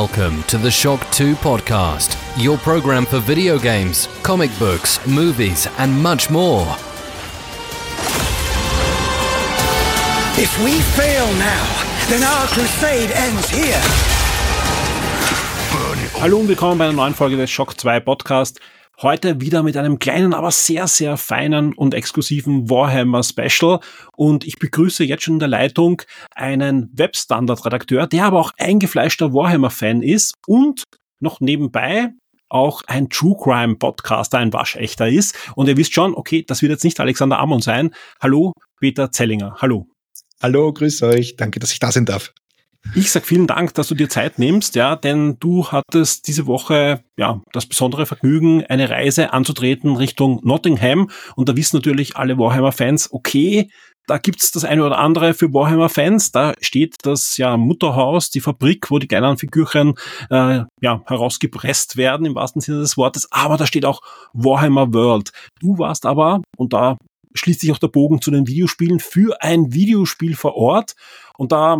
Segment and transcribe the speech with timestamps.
[0.00, 5.90] Welcome to the Shock 2 podcast, your program for video games, comic books, movies, and
[5.90, 6.66] much more.
[10.36, 11.64] If we fail now,
[12.10, 13.80] then our crusade ends here.
[16.20, 18.60] Hallo und willkommen bei einer neuen Folge des Shock 2 Podcast.
[19.02, 23.80] Heute wieder mit einem kleinen, aber sehr, sehr feinen und exklusiven Warhammer Special.
[24.16, 26.00] Und ich begrüße jetzt schon in der Leitung
[26.34, 30.84] einen Webstandard-Redakteur, der aber auch eingefleischter Warhammer-Fan ist und
[31.20, 32.14] noch nebenbei
[32.48, 35.36] auch ein True Crime Podcaster, ein Waschechter ist.
[35.56, 37.90] Und ihr wisst schon, okay, das wird jetzt nicht Alexander Ammon sein.
[38.22, 39.56] Hallo, Peter Zellinger.
[39.60, 39.88] Hallo.
[40.42, 41.36] Hallo, grüß euch.
[41.36, 42.32] Danke, dass ich da sein darf.
[42.94, 47.04] Ich sag vielen Dank, dass du dir Zeit nimmst, ja, denn du hattest diese Woche
[47.18, 51.10] ja das besondere Vergnügen, eine Reise anzutreten Richtung Nottingham.
[51.34, 53.68] Und da wissen natürlich alle Warhammer-Fans, okay,
[54.06, 56.30] da gibt's das eine oder andere für Warhammer-Fans.
[56.30, 59.94] Da steht das ja Mutterhaus, die Fabrik, wo die kleinen Figürchen
[60.30, 63.30] äh, ja, herausgepresst werden, im wahrsten Sinne des Wortes.
[63.32, 64.00] Aber da steht auch
[64.32, 65.32] Warhammer World.
[65.60, 66.96] Du warst aber, und da
[67.34, 70.94] schließt sich auch der Bogen zu den Videospielen, für ein Videospiel vor Ort.
[71.36, 71.76] Und da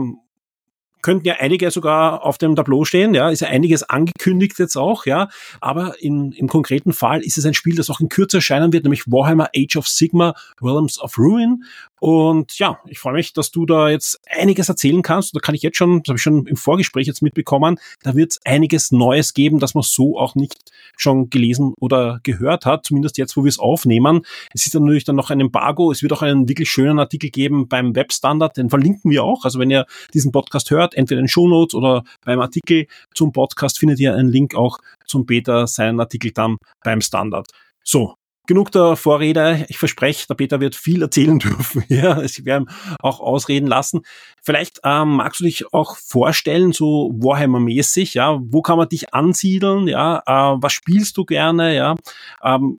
[1.07, 5.07] könnten ja einige sogar auf dem Tableau stehen, ja, ist ja einiges angekündigt jetzt auch,
[5.07, 5.29] ja,
[5.61, 8.83] aber in, im konkreten Fall ist es ein Spiel, das auch in Kürze erscheinen wird,
[8.83, 11.63] nämlich Warhammer Age of Sigma Realms of Ruin
[12.01, 15.35] und ja, ich freue mich, dass du da jetzt einiges erzählen kannst.
[15.35, 18.33] Da kann ich jetzt schon, das habe ich schon im Vorgespräch jetzt mitbekommen, da wird
[18.33, 20.55] es einiges Neues geben, das man so auch nicht
[20.97, 24.23] schon gelesen oder gehört hat, zumindest jetzt, wo wir es aufnehmen.
[24.53, 25.91] Es ist dann natürlich dann noch ein Embargo.
[25.91, 29.45] Es wird auch einen wirklich schönen Artikel geben beim Webstandard, den verlinken wir auch.
[29.45, 33.99] Also wenn ihr diesen Podcast hört, entweder in Shownotes oder beim Artikel zum Podcast findet
[34.01, 37.51] ihr einen Link auch zum Beta, seinen Artikel dann beim Standard.
[37.83, 38.17] So,
[38.47, 39.67] genug der Vorrede.
[39.69, 41.85] Ich verspreche, der Peter wird viel erzählen dürfen.
[41.89, 42.67] Ja, ich werde
[43.01, 44.01] auch ausreden lassen.
[44.43, 49.89] Vielleicht ähm, magst du dich auch vorstellen, so Warhammer-mäßig, ja, wo kann man dich ansiedeln,
[49.89, 51.95] ja, äh, was spielst du gerne, ja,
[52.43, 52.79] ähm,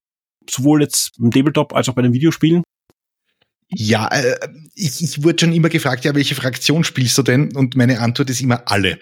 [0.49, 2.63] sowohl jetzt im Tabletop als auch bei den Videospielen?
[3.69, 4.37] Ja, äh,
[4.75, 7.55] ich, ich wurde schon immer gefragt, ja, welche Fraktion spielst du denn?
[7.55, 8.99] Und meine Antwort ist immer alle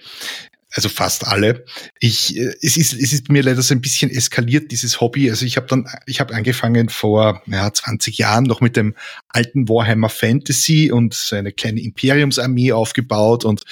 [0.75, 1.63] also fast alle.
[1.99, 5.29] Ich, äh, es ist, es ist mir leider so ein bisschen eskaliert dieses Hobby.
[5.29, 8.93] Also ich habe dann, ich habe angefangen vor ja, 20 Jahren noch mit dem
[9.29, 13.63] alten Warhammer Fantasy und so eine kleine Imperiumsarmee aufgebaut und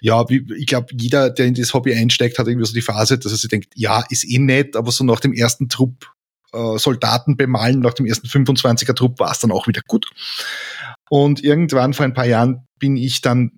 [0.00, 3.32] ja, ich glaube, jeder, der in das Hobby einsteigt, hat irgendwie so die Phase, dass
[3.32, 6.10] er sich denkt, ja, ist eh nett, aber so nach dem ersten Trupp
[6.54, 10.10] äh, Soldaten bemalen, nach dem ersten 25er Trupp war es dann auch wieder gut.
[11.10, 13.52] Und irgendwann vor ein paar Jahren bin ich dann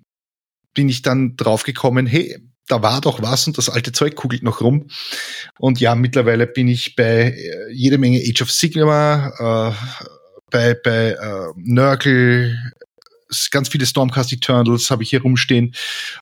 [0.73, 2.37] bin ich dann draufgekommen, hey,
[2.71, 4.87] da war doch was und das alte Zeug kugelt noch rum.
[5.59, 10.05] Und ja, mittlerweile bin ich bei äh, jede Menge Age of Sigma, äh,
[10.49, 12.57] bei, bei äh, Nurgle,
[13.51, 15.73] ganz viele Stormcast Eternals habe ich hier rumstehen.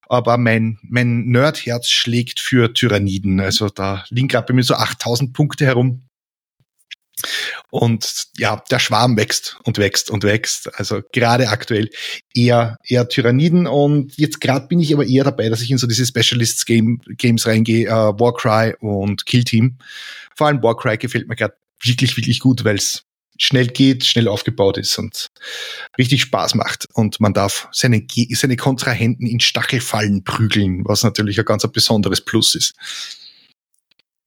[0.08, 3.40] Aber mein, mein Nerdherz schlägt für Tyranniden.
[3.40, 6.04] Also da liegen gerade bei mir so 8000 Punkte herum.
[7.72, 10.70] Und ja, der Schwarm wächst und wächst und wächst.
[10.80, 11.90] Also gerade aktuell
[12.34, 13.68] eher, eher Tyranniden.
[13.68, 17.00] Und jetzt gerade bin ich aber eher dabei, dass ich in so diese Specialists Game,
[17.18, 19.78] Games reingehe, äh, Warcry und Kill Team.
[20.36, 23.04] Vor allem Warcry gefällt mir gerade wirklich, wirklich gut, weil es
[23.38, 25.30] schnell geht, schnell aufgebaut ist und
[25.98, 26.88] richtig Spaß macht.
[26.94, 32.22] Und man darf seine, seine Kontrahenten in Stachelfallen prügeln, was natürlich ein ganz ein besonderes
[32.22, 32.74] Plus ist.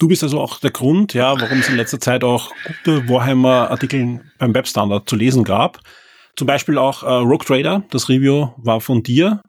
[0.03, 4.21] Du bist also auch der Grund, ja, warum es in letzter Zeit auch gute Warhammer-Artikel
[4.37, 5.79] beim Webstandard zu lesen gab.
[6.35, 9.41] Zum Beispiel auch äh, Rogue Trader, das Review war von dir.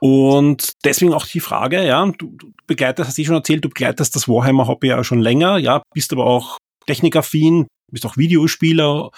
[0.00, 4.16] Und deswegen auch die Frage, ja, du, du begleitest, hast du schon erzählt, du begleitest
[4.16, 6.58] das Warhammer-Hobby ja schon länger, ja, bist aber auch
[6.88, 9.12] technikaffin, bist auch Videospieler.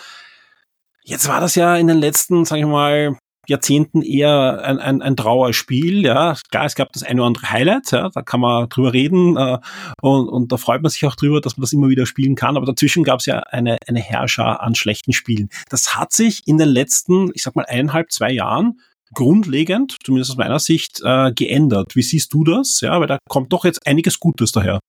[1.02, 3.16] Jetzt war das ja in den letzten, sag ich mal,
[3.48, 6.04] Jahrzehnten eher ein, ein, ein Trauerspiel.
[6.04, 9.36] Ja, klar, es gab das eine oder andere Highlight, ja, da kann man drüber reden
[9.36, 9.58] äh,
[10.02, 12.56] und, und da freut man sich auch drüber, dass man das immer wieder spielen kann.
[12.56, 15.48] Aber dazwischen gab es ja eine, eine Herrscher an schlechten Spielen.
[15.70, 18.80] Das hat sich in den letzten, ich sag mal, eineinhalb, zwei Jahren
[19.14, 21.96] grundlegend, zumindest aus meiner Sicht, äh, geändert.
[21.96, 22.80] Wie siehst du das?
[22.82, 24.80] Ja, weil da kommt doch jetzt einiges Gutes daher.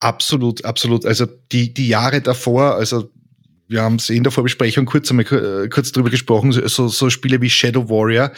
[0.00, 1.06] Absolut, absolut.
[1.06, 3.10] Also die, die Jahre davor, also
[3.68, 7.40] wir haben es in der Vorbesprechung kurz einmal äh, kurz drüber gesprochen, so, so Spiele
[7.40, 8.32] wie Shadow Warrior,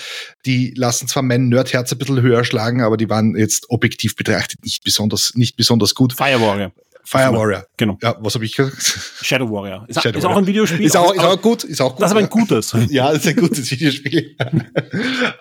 [0.47, 4.65] die lassen zwar mein Nerdherz ein bisschen höher schlagen, aber die waren jetzt objektiv betrachtet
[4.65, 6.13] nicht besonders, nicht besonders gut.
[6.13, 6.73] Fire Warrior.
[7.11, 7.65] Fire Warrior.
[7.79, 7.97] Genau.
[8.03, 8.77] Ja, was habe ich gesagt?
[9.23, 9.87] Shadow Warrior.
[9.89, 10.31] Ist, Shadow ist Warrior.
[10.37, 10.85] auch ein Videospiel.
[10.85, 12.03] Ist auch, ist auch gut, ist auch gut.
[12.03, 12.77] Das ist aber ein gutes.
[12.91, 14.37] Ja, das ist ein gutes Videospiel.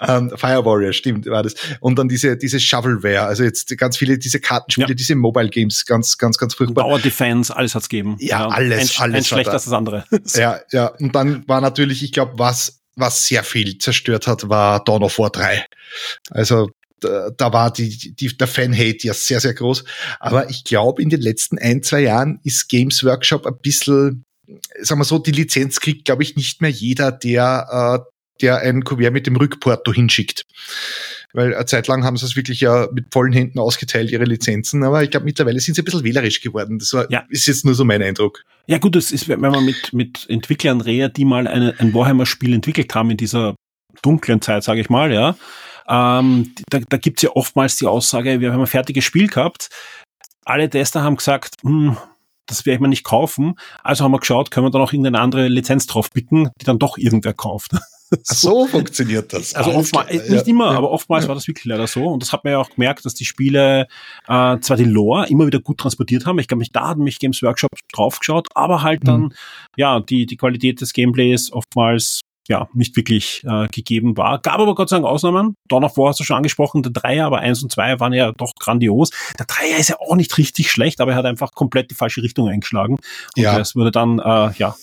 [0.07, 1.55] um, Fire Warrior, stimmt, war das.
[1.81, 4.93] Und dann diese, diese Shovelware, also jetzt ganz viele, diese Kartenspiele, Ja.
[4.95, 6.83] diese Mobile Games, ganz, ganz, ganz furchtbar.
[6.83, 8.15] Tower Defense, alles hat's gegeben.
[8.19, 10.05] Ja, alles, ein, alles Ein schlechter als das andere.
[10.35, 10.87] Ja, ja.
[10.99, 15.19] Und dann war natürlich, ich glaube, was, was sehr viel zerstört hat, war Dawn of
[15.19, 15.65] War 3.
[16.31, 19.83] Also da, da war die, die, der Fan-Hate ja sehr, sehr groß.
[20.19, 24.25] Aber ich glaube, in den letzten ein, zwei Jahren ist Games Workshop ein bisschen,
[24.81, 28.11] sagen wir so, die Lizenz kriegt, glaube ich, nicht mehr jeder, der, äh,
[28.41, 30.45] der ein Kuvert mit dem Rückporto hinschickt.
[31.33, 34.83] Weil eine Zeit lang haben sie es wirklich ja mit vollen Händen ausgeteilt, ihre Lizenzen.
[34.83, 36.79] Aber ich glaube, mittlerweile sind sie ein bisschen wählerisch geworden.
[36.79, 37.25] Das war, ja.
[37.29, 38.43] ist jetzt nur so mein Eindruck.
[38.65, 42.53] Ja gut, das ist, wenn man mit, mit Entwicklern redet, die mal eine, ein Warhammer-Spiel
[42.53, 43.55] entwickelt haben in dieser
[44.01, 45.35] dunklen Zeit, sage ich mal, ja,
[45.87, 49.69] ähm, da, da gibt es ja oftmals die Aussage, wir haben ein fertiges Spiel gehabt.
[50.45, 51.97] Alle Tester haben gesagt, hm,
[52.47, 53.55] das werde ich mir nicht kaufen.
[53.83, 56.79] Also haben wir geschaut, können wir da noch irgendeine andere Lizenz drauf picken, die dann
[56.79, 57.71] doch irgendwer kauft.
[58.23, 59.53] So funktioniert das.
[59.53, 60.77] Also oftmals, nicht ja, immer, ja.
[60.77, 61.27] aber oftmals ja.
[61.27, 62.05] war das wirklich leider so.
[62.05, 63.87] Und das hat man ja auch gemerkt, dass die Spiele
[64.27, 66.39] äh, zwar die Lore immer wieder gut transportiert haben.
[66.39, 69.33] Ich glaube, da hat mich Games Workshop draufgeschaut, aber halt dann, mhm.
[69.75, 74.39] ja, die, die Qualität des Gameplays oftmals ja, nicht wirklich äh, gegeben war.
[74.39, 75.55] Gab aber Gott sei Dank Ausnahmen.
[75.67, 78.31] Dawn of War hast du schon angesprochen, der Dreier, aber eins und zwei waren ja
[78.31, 79.11] doch grandios.
[79.37, 82.23] Der Dreier ist ja auch nicht richtig schlecht, aber er hat einfach komplett die falsche
[82.23, 82.95] Richtung eingeschlagen.
[82.95, 83.59] Und ja.
[83.59, 84.75] es wurde dann, äh, ja,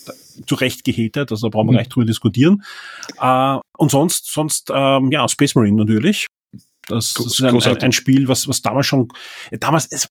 [0.47, 1.77] zu Recht gehatet, also da brauchen wir mhm.
[1.77, 2.63] gleich drüber diskutieren.
[3.19, 6.27] Äh, und sonst, sonst, ähm, ja, Space Marine natürlich.
[6.87, 9.07] Das, das ist ein, ein, ein, Spiel, was, was damals schon,
[9.59, 10.07] damals, es,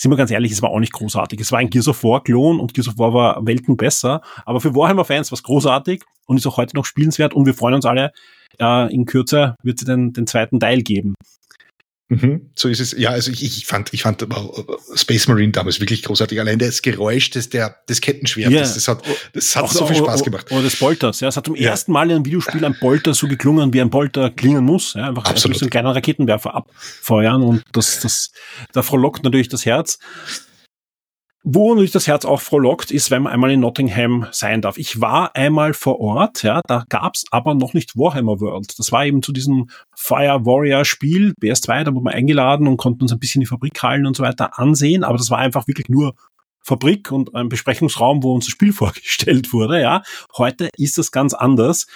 [0.00, 1.40] sind wir ganz ehrlich, es war auch nicht großartig.
[1.40, 4.22] Es war ein Gears of War-Klon und Gears of War war Welten besser.
[4.46, 7.74] Aber für Warhammer-Fans war es großartig und ist auch heute noch spielenswert und wir freuen
[7.74, 8.12] uns alle,
[8.60, 11.14] äh, in Kürze wird es den, den zweiten Teil geben.
[12.10, 12.92] Mhm, so ist es.
[12.96, 14.26] Ja, also ich, ich fand, ich fand
[14.94, 16.40] Space Marine damals wirklich großartig.
[16.40, 18.62] Allein das Geräusch des, der, des Kettenschwertes, yeah.
[18.62, 19.02] das hat,
[19.34, 20.50] das hat so viel Spaß gemacht.
[20.50, 21.28] Oder des Bolters, ja.
[21.28, 21.68] Es hat zum ja.
[21.68, 24.94] ersten Mal in einem Videospiel ein Bolter so geklungen, wie ein Bolter klingen muss.
[24.94, 25.60] Ja, einfach Absolut.
[25.60, 28.30] einen kleinen Raketenwerfer abfeuern und das, das,
[28.72, 29.98] da frohlockt natürlich das Herz.
[31.50, 34.76] Wo natürlich das Herz auch frohlockt, ist, wenn man einmal in Nottingham sein darf.
[34.76, 38.78] Ich war einmal vor Ort, ja, da gab's aber noch nicht Warhammer World.
[38.78, 43.00] Das war eben zu diesem Fire Warrior Spiel, BS2, da wurde man eingeladen und konnten
[43.00, 46.12] uns ein bisschen die Fabrikhallen und so weiter ansehen, aber das war einfach wirklich nur
[46.62, 50.02] Fabrik und ein Besprechungsraum, wo uns das Spiel vorgestellt wurde, ja.
[50.36, 51.86] Heute ist das ganz anders.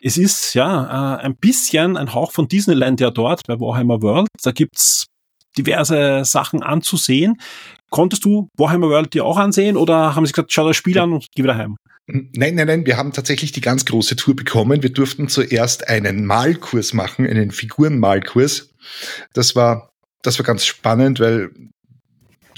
[0.00, 4.28] Es ist ja äh, ein bisschen ein Hauch von Disneyland ja dort bei Warhammer World.
[4.44, 5.06] Da gibt's
[5.58, 7.40] diverse Sachen anzusehen.
[7.92, 11.12] Konntest du Warhammer World dir auch ansehen oder haben sie gesagt, schau das Spiel an
[11.12, 11.76] und geh wieder heim?
[12.06, 14.82] Nein, nein, nein, wir haben tatsächlich die ganz große Tour bekommen.
[14.82, 18.70] Wir durften zuerst einen Malkurs machen, einen Figurenmalkurs.
[19.34, 19.92] Das war,
[20.22, 21.50] das war ganz spannend, weil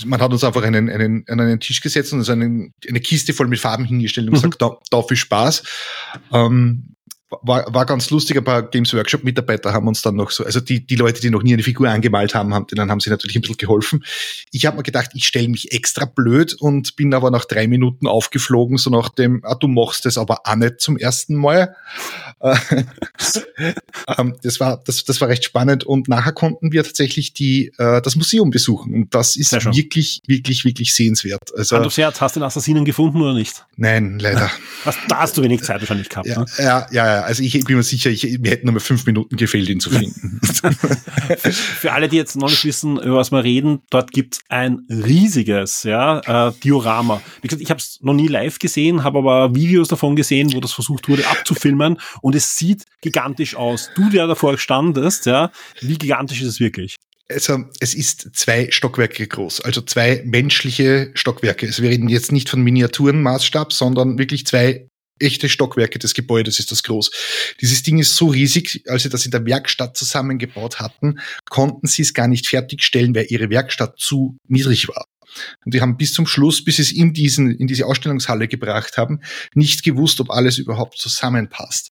[0.07, 3.33] man hat uns einfach einen, einen, an einen Tisch gesetzt und uns eine, eine Kiste
[3.33, 4.37] voll mit Farben hingestellt und mhm.
[4.37, 5.65] gesagt, da, da viel Spaß.
[6.33, 6.94] Ähm,
[7.43, 10.61] war, war ganz lustig, ein paar Games Workshop Mitarbeiter haben uns dann noch so, also
[10.61, 13.37] die, die Leute, die noch nie eine Figur angemalt haben, haben denen haben sie natürlich
[13.37, 14.05] ein bisschen geholfen.
[14.51, 18.07] Ich habe mir gedacht, ich stelle mich extra blöd und bin aber nach drei Minuten
[18.07, 21.77] aufgeflogen, so nach dem, ah, du machst das aber auch nicht zum ersten Mal.
[24.19, 28.03] ähm, das war, das, das war recht spannend und nachher konnten wir tatsächlich die, äh,
[28.03, 31.55] das Museum besuchen und das ist wirklich, wirklich, wirklich sehenswert.
[31.57, 33.65] Also, Hand aufs Herz, hast du den Assassinen gefunden oder nicht?
[33.77, 34.51] Nein, leider.
[35.09, 36.27] da hast du wenig Zeit wahrscheinlich gehabt.
[36.27, 36.47] Ja, ne?
[36.59, 39.37] ja, ja, ja, also ich bin mir sicher, ich, mir hätten nur mal fünf Minuten
[39.37, 40.41] gefehlt, ihn zu finden.
[41.51, 44.87] Für alle, die jetzt noch nicht wissen, über was wir reden, dort gibt es ein
[44.89, 47.21] riesiges ja, äh, Diorama.
[47.43, 50.61] Wie gesagt, ich habe es noch nie live gesehen, habe aber Videos davon gesehen, wo
[50.61, 53.91] das versucht wurde abzufilmen und es sieht gigantisch aus.
[53.95, 55.51] Du, der davor standest, ja,
[55.81, 56.97] wie gigantisch ist es wirklich?
[57.31, 61.67] also es ist zwei Stockwerke groß, also zwei menschliche Stockwerke.
[61.67, 66.83] Es reden jetzt nicht von Miniaturenmaßstab, sondern wirklich zwei echte Stockwerke des Gebäudes ist das
[66.83, 67.11] groß.
[67.61, 72.03] Dieses Ding ist so riesig, als sie das in der Werkstatt zusammengebaut hatten, konnten sie
[72.03, 75.05] es gar nicht fertigstellen, weil ihre Werkstatt zu niedrig war.
[75.65, 78.97] Und die haben bis zum Schluss, bis sie es in diesen, in diese Ausstellungshalle gebracht
[78.97, 79.21] haben,
[79.55, 81.91] nicht gewusst, ob alles überhaupt zusammenpasst.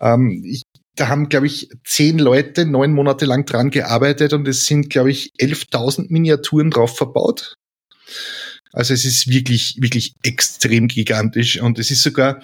[0.00, 0.62] Ähm, ich,
[0.94, 5.10] da haben, glaube ich, zehn Leute neun Monate lang dran gearbeitet und es sind, glaube
[5.10, 7.56] ich, 11.000 Miniaturen drauf verbaut.
[8.72, 12.42] Also es ist wirklich, wirklich extrem gigantisch und es ist sogar,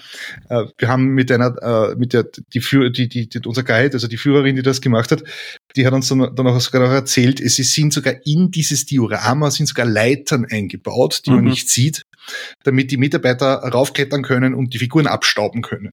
[0.51, 3.95] äh, wir haben mit einer, äh, mit der, die, Führer, die, die, die, unser Guide,
[3.95, 5.25] also die Führerin, die das gemacht hat,
[5.75, 9.51] die hat uns dann, dann auch sogar noch erzählt, es sind sogar in dieses Diorama
[9.51, 11.37] sind sogar Leitern eingebaut, die mhm.
[11.37, 12.05] man nicht sieht,
[12.65, 15.93] damit die Mitarbeiter raufklettern können und die Figuren abstauben können.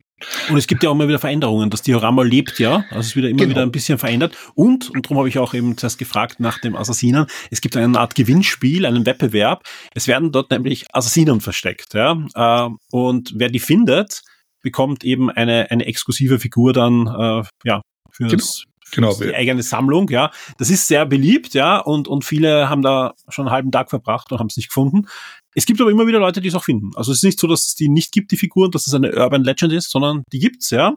[0.49, 1.69] Und es gibt ja auch immer wieder Veränderungen.
[1.69, 3.49] Das Diorama lebt ja, also es ist wieder immer genau.
[3.51, 4.35] wieder ein bisschen verändert.
[4.55, 7.99] Und, und darum habe ich auch eben zuerst gefragt nach dem Assassinen, es gibt eine
[7.99, 9.63] Art Gewinnspiel, einen Wettbewerb.
[9.93, 11.93] Es werden dort nämlich Assassinen versteckt.
[11.93, 12.17] Ja?
[12.35, 14.21] Äh, und wer die findet,
[14.61, 18.35] bekommt eben eine, eine exklusive Figur dann äh, ja, für genau.
[18.37, 19.13] das Genau.
[19.15, 20.31] Die eigene Sammlung, ja.
[20.57, 24.31] Das ist sehr beliebt, ja, und, und viele haben da schon einen halben Tag verbracht
[24.31, 25.07] und haben es nicht gefunden.
[25.55, 26.91] Es gibt aber immer wieder Leute, die es auch finden.
[26.95, 29.15] Also es ist nicht so, dass es die nicht gibt, die Figuren, dass es eine
[29.15, 30.95] Urban Legend ist, sondern die gibt's, ja.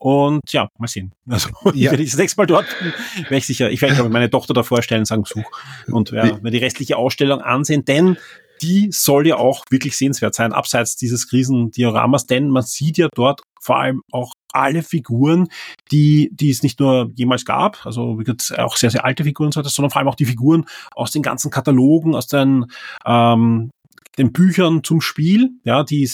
[0.00, 1.12] Und ja, mal sehen.
[1.28, 1.92] Also ja.
[1.92, 2.92] wenn ich das nächste Mal dort bin,
[3.24, 5.44] werde ich sicher, ich werde meine Tochter da vorstellen, sagen, such.
[5.88, 8.16] Und ja, mir die restliche Ausstellung ansehen, denn
[8.62, 13.42] die soll ja auch wirklich sehenswert sein, abseits dieses Krisendioramas, denn man sieht ja dort
[13.60, 15.48] vor allem auch alle Figuren,
[15.92, 18.18] die, die es nicht nur jemals gab, also
[18.56, 22.14] auch sehr, sehr alte Figuren, sondern vor allem auch die Figuren aus den ganzen Katalogen,
[22.14, 22.66] aus den,
[23.04, 23.70] ähm,
[24.18, 26.10] den Büchern zum Spiel, ja, die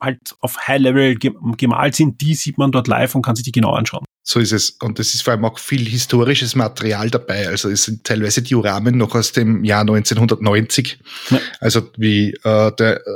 [0.00, 3.52] halt auf High Level gemalt sind, die sieht man dort live und kann sich die
[3.52, 4.04] genau anschauen.
[4.22, 4.70] So ist es.
[4.70, 7.48] Und es ist vor allem auch viel historisches Material dabei.
[7.48, 10.98] Also es sind teilweise Dioramen noch aus dem Jahr 1990.
[11.30, 11.40] Ja.
[11.60, 13.10] Also wie äh, der äh,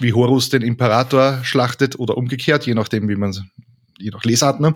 [0.00, 3.34] wie Horus den Imperator schlachtet oder umgekehrt, je nachdem, wie man
[3.98, 4.74] je nach Lesart, ne?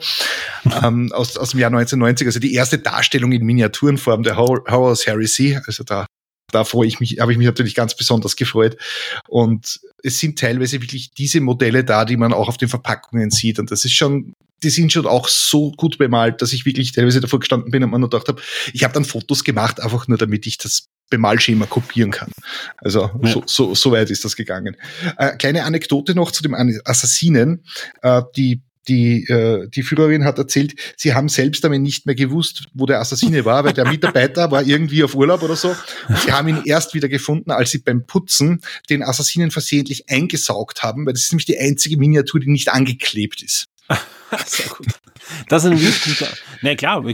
[0.82, 5.58] ähm, aus, aus dem Jahr 1990, also die erste Darstellung in Miniaturenform der Horus Heresy,
[5.66, 6.06] also da
[6.52, 8.76] da freue ich mich, habe ich mich natürlich ganz besonders gefreut.
[9.28, 13.58] Und es sind teilweise wirklich diese Modelle da, die man auch auf den Verpackungen sieht.
[13.58, 17.20] Und das ist schon, die sind schon auch so gut bemalt, dass ich wirklich teilweise
[17.20, 18.40] davor gestanden bin und mir nur gedacht habe,
[18.72, 22.30] ich habe dann Fotos gemacht, einfach nur damit ich das Bemalschema kopieren kann.
[22.78, 23.30] Also ja.
[23.30, 24.76] so, so, so weit ist das gegangen.
[25.18, 26.54] Äh, kleine Anekdote noch zu dem
[26.84, 27.64] Assassinen.
[28.02, 32.64] Äh, die die, äh, die Führerin hat erzählt, sie haben selbst damit nicht mehr gewusst,
[32.74, 35.74] wo der Assassine war, weil der Mitarbeiter war irgendwie auf Urlaub oder so.
[36.08, 38.60] Und sie haben ihn erst wieder gefunden, als sie beim Putzen
[38.90, 43.42] den Assassinen versehentlich eingesaugt haben, weil das ist nämlich die einzige Miniatur, die nicht angeklebt
[43.42, 43.66] ist.
[44.46, 44.86] Sehr gut.
[45.48, 46.32] Das ist ein wirklich guter.
[46.62, 47.04] Na klar,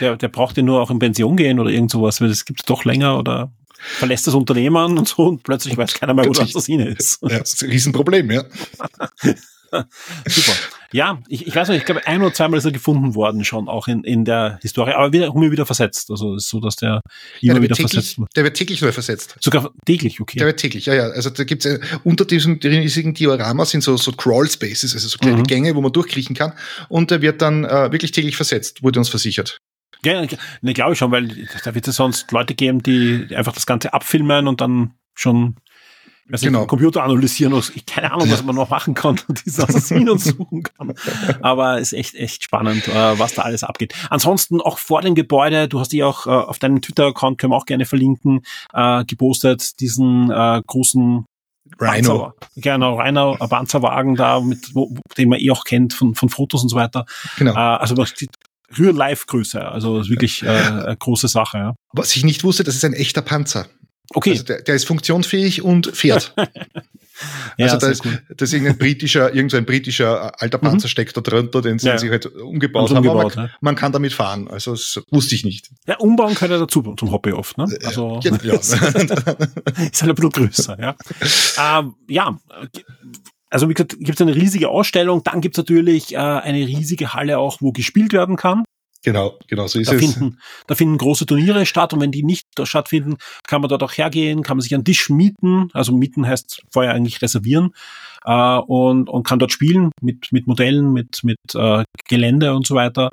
[0.00, 2.60] der, der braucht ja nur auch in Pension gehen oder irgend sowas, weil das gibt
[2.60, 6.32] es doch länger oder verlässt das Unternehmen und so und plötzlich weiß keiner mehr, wo
[6.32, 7.18] der Assassine ist.
[7.22, 8.44] Ja, das ist ein Riesenproblem, ja.
[10.26, 10.52] Super.
[10.92, 13.68] Ja, ich, ich weiß nicht, ich glaube, ein oder zweimal ist er gefunden worden schon,
[13.68, 16.10] auch in, in der Historie, aber wieder, immer wieder versetzt.
[16.10, 17.02] Also es ist so, dass der immer
[17.40, 18.36] ja, der wieder täglich, versetzt wird.
[18.36, 19.36] Der wird täglich neu versetzt.
[19.40, 20.38] Sogar täglich, okay.
[20.38, 21.04] Der wird täglich, ja, ja.
[21.08, 25.18] Also da gibt's äh, unter diesem riesigen Diorama sind so, so Crawl Spaces, also so
[25.18, 25.44] kleine mhm.
[25.44, 26.52] Gänge, wo man durchkriechen kann.
[26.88, 29.58] Und der wird dann äh, wirklich täglich versetzt, wurde uns versichert.
[30.04, 30.24] Ja,
[30.60, 33.92] ne, glaube ich schon, weil da wird es sonst Leute geben, die einfach das Ganze
[33.92, 35.56] abfilmen und dann schon
[36.30, 36.66] also genau.
[36.66, 40.62] Computer analysieren und ich keine Ahnung, was man noch machen kann und diese Assassinen suchen
[40.62, 40.94] kann.
[41.40, 43.94] Aber ist echt, echt spannend, äh, was da alles abgeht.
[44.10, 47.56] Ansonsten auch vor dem Gebäude, du hast die auch äh, auf deinem Twitter-Account, können wir
[47.56, 48.40] auch gerne verlinken,
[48.72, 51.24] äh, gepostet, diesen äh, großen
[51.80, 52.32] Rhino.
[52.56, 56.62] Genau, Rhino, ein Panzerwagen da, mit, wo, den man eh auch kennt von, von Fotos
[56.62, 57.06] und so weiter.
[57.38, 57.52] Genau.
[57.52, 58.30] Äh, also man sieht
[58.76, 61.58] Real-Life-Größe, also wirklich äh, eine große Sache.
[61.58, 61.74] Ja.
[61.92, 63.66] Was ich nicht wusste, das ist ein echter Panzer.
[64.14, 64.30] Okay.
[64.30, 66.34] Also der, der ist funktionsfähig und fährt.
[67.56, 68.22] ja, also da ist, cool.
[68.36, 70.90] das ist irgendein britischer, irgendein britischer äh, alter Panzer mhm.
[70.90, 71.98] steckt da drunter, den sie, ja.
[71.98, 72.98] sie halt umgebaut haben.
[72.98, 73.54] Umgebaut, man, ja.
[73.60, 74.48] man, kann damit fahren.
[74.48, 75.70] Also das wusste ich nicht.
[75.86, 77.58] Ja, umbauen kann er dazu zum Hobby oft.
[77.58, 77.66] Ne?
[77.84, 78.54] Also ja, ja.
[78.54, 80.78] ist halt ein bisschen größer.
[80.80, 80.96] Ja,
[81.58, 82.38] ähm, ja
[83.50, 87.14] also wie gesagt, gibt es eine riesige Ausstellung, dann gibt es natürlich äh, eine riesige
[87.14, 88.64] Halle auch, wo gespielt werden kann.
[89.06, 90.00] Genau, genau, so ist da es.
[90.00, 93.92] Finden, da finden große Turniere statt und wenn die nicht stattfinden, kann man dort auch
[93.92, 97.72] hergehen, kann man sich einen Tisch mieten, also mieten heißt vorher eigentlich reservieren
[98.24, 102.74] äh, und, und kann dort spielen mit, mit Modellen, mit, mit äh, Gelände und so
[102.74, 103.12] weiter.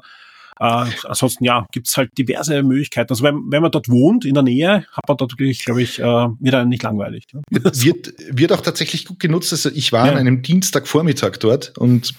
[0.63, 3.11] Äh, ansonsten ja, gibt's halt diverse Möglichkeiten.
[3.11, 5.99] Also wenn, wenn man dort wohnt, in der Nähe, hat man dort wirklich, glaube ich,
[5.99, 7.25] äh, wird nicht langweilig.
[7.33, 7.41] Ne?
[7.83, 9.51] Wird, wird auch tatsächlich gut genutzt.
[9.51, 10.13] Also ich war ja.
[10.13, 12.13] an einem Dienstagvormittag dort und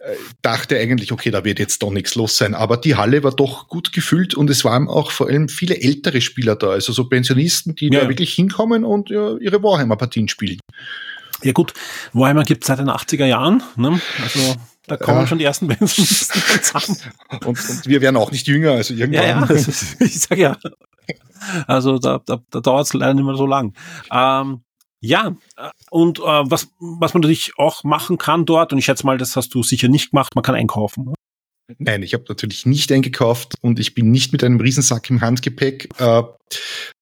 [0.00, 2.54] äh, dachte eigentlich, okay, da wird jetzt doch nichts los sein.
[2.54, 6.20] Aber die Halle war doch gut gefüllt und es waren auch vor allem viele ältere
[6.20, 8.02] Spieler da, also so Pensionisten, die ja.
[8.02, 10.60] da wirklich hinkommen und ja, ihre Warhammer-Partien spielen.
[11.42, 11.72] Ja gut,
[12.12, 13.62] Warhammer gibt es seit den 80er Jahren.
[13.76, 14.00] Ne?
[14.22, 14.54] Also
[14.86, 15.26] da kommen ja.
[15.26, 16.98] schon die ersten Pensionisten zusammen.
[17.30, 19.48] Und, und, wir werden auch nicht jünger, also irgendwann.
[19.48, 19.50] Ja, ja,
[20.00, 20.56] ich sag ja.
[21.66, 23.74] Also da, da, da dauert es leider nicht mehr so lang.
[24.12, 24.62] Ähm,
[25.00, 25.34] ja,
[25.90, 29.34] und äh, was, was man natürlich auch machen kann dort, und ich schätze mal, das
[29.34, 31.14] hast du sicher nicht gemacht, man kann einkaufen.
[31.78, 31.84] Ne?
[31.90, 35.88] Nein, ich habe natürlich nicht eingekauft und ich bin nicht mit einem Riesensack im Handgepäck
[35.98, 36.22] äh,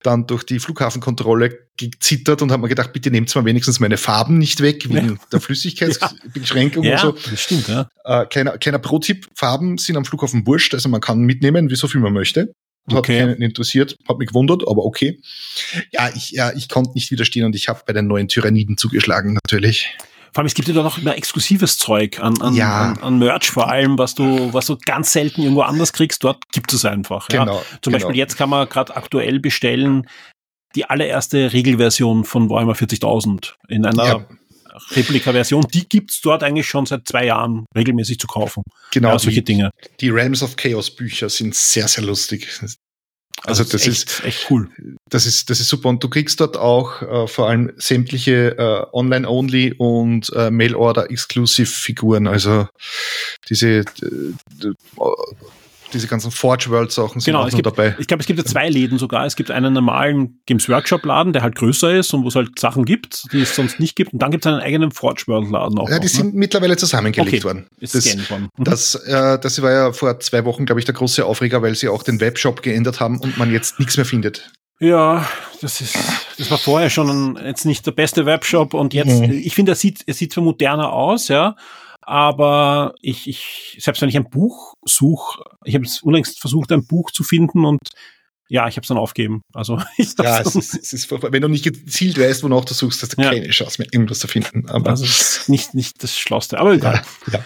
[0.03, 4.39] dann durch die Flughafenkontrolle gezittert und habe mir gedacht, bitte nehmt mal wenigstens meine Farben
[4.39, 5.15] nicht weg wegen ja.
[5.33, 6.93] der Flüssigkeitsbeschränkung ja.
[6.93, 7.31] und so.
[7.31, 7.89] Das stimmt, ja.
[8.05, 11.89] Äh, kleiner, kleiner Pro-Tipp, Farben sind am Flughafen wurscht, also man kann mitnehmen, wie so
[11.89, 12.53] viel man möchte.
[12.89, 13.19] Hat okay.
[13.19, 15.21] keinen interessiert, hat mich gewundert, aber okay.
[15.93, 19.35] Ja, ich, ja, ich konnte nicht widerstehen und ich habe bei den neuen Tyranniden zugeschlagen,
[19.35, 19.97] natürlich.
[20.33, 22.93] Vor allem, es gibt ja doch noch immer exklusives Zeug an, an, ja.
[22.93, 26.23] an, an Merch vor allem, was du, was du ganz selten irgendwo anders kriegst.
[26.23, 27.29] Dort gibt es einfach.
[27.29, 27.57] Genau.
[27.57, 27.63] Ja.
[27.83, 28.05] Zum genau.
[28.05, 30.07] Beispiel jetzt kann man gerade aktuell bestellen
[30.77, 34.27] die allererste Regelversion von Warhammer 40.000 in einer ja.
[34.93, 35.67] Replika-Version.
[35.75, 38.63] Die gibt's dort eigentlich schon seit zwei Jahren regelmäßig zu kaufen.
[38.93, 39.09] Genau.
[39.09, 39.71] Ja, solche die, Dinge.
[40.01, 42.49] Die Realms of Chaos Bücher sind sehr, sehr lustig.
[43.43, 44.69] Also, also das ist, echt, ist, echt cool.
[45.09, 45.89] Das ist, das ist super.
[45.89, 52.27] Und du kriegst dort auch äh, vor allem sämtliche äh, Online-Only und äh, Mail-Order-Exclusive-Figuren.
[52.27, 52.69] Also
[53.49, 53.85] diese
[55.92, 57.94] diese ganzen Forge World Sachen sind genau, es gibt, dabei.
[57.99, 59.26] Ich glaube, es gibt ja zwei Läden sogar.
[59.26, 62.59] Es gibt einen normalen Games Workshop Laden, der halt größer ist und wo es halt
[62.59, 64.12] Sachen gibt, die es sonst nicht gibt.
[64.12, 65.88] Und dann gibt es einen eigenen Forge World Laden auch.
[65.88, 66.40] Ja, die noch, sind ne?
[66.40, 67.44] mittlerweile zusammengelegt okay.
[67.44, 67.66] worden.
[67.78, 68.49] Ist das, worden.
[68.56, 68.64] Mhm.
[68.64, 71.88] Das, äh, das war ja vor zwei Wochen, glaube ich, der große Aufreger, weil sie
[71.88, 74.50] auch den Webshop geändert haben und man jetzt nichts mehr findet.
[74.80, 75.28] Ja,
[75.61, 75.99] das ist,
[76.38, 79.30] das war vorher schon jetzt nicht der beste Webshop und jetzt, mhm.
[79.30, 81.54] ich finde, er sieht, er sieht zwar moderner aus, ja,
[82.11, 86.85] aber ich, ich, selbst wenn ich ein Buch suche, ich habe es unlängst versucht, ein
[86.85, 87.79] Buch zu finden und
[88.49, 89.43] ja, ich habe es dann aufgeben.
[89.52, 93.00] Also ich ja, es ist, es ist, wenn du nicht gezielt weißt, wonach du suchst,
[93.02, 93.31] hast du ja.
[93.31, 94.69] keine Chance mehr, irgendwas zu finden.
[94.69, 97.00] Aber das ist nicht, nicht das Schlauste, aber egal.
[97.29, 97.45] Ja, ja.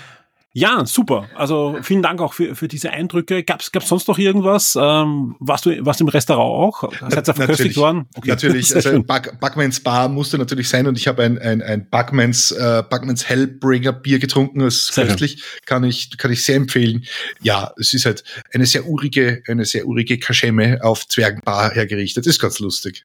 [0.56, 1.28] Ja, super.
[1.34, 3.42] Also vielen Dank auch für, für diese Eindrücke.
[3.42, 4.78] Gab es sonst noch irgendwas?
[4.80, 6.92] Ähm, warst du warst im Restaurant auch?
[7.10, 8.06] Seid ihr verköstigt worden?
[8.14, 8.28] Okay.
[8.28, 8.72] Natürlich.
[8.72, 12.84] Also Back, Backmans Bar musste natürlich sein und ich habe ein, ein, ein Backmans, äh,
[12.88, 14.60] Backmans Hellbringer Bier getrunken.
[14.60, 15.42] Das ist köstlich.
[15.66, 17.04] Kann ich, kann ich sehr empfehlen.
[17.42, 22.26] Ja, es ist halt eine sehr urige, eine sehr urige Kaschemme auf Zwergenbar hergerichtet.
[22.26, 23.04] Das ist ganz lustig.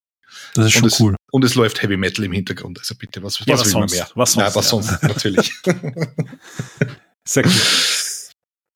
[0.53, 1.15] Das ist schon und cool.
[1.31, 2.77] und es läuft Heavy Metal im Hintergrund.
[2.77, 3.91] Also bitte, was, was, ja, was will sonst?
[3.91, 4.09] man mehr?
[4.13, 4.47] Was sonst?
[4.47, 5.51] Ja, was sonst, natürlich.
[7.27, 7.51] Sehr cool.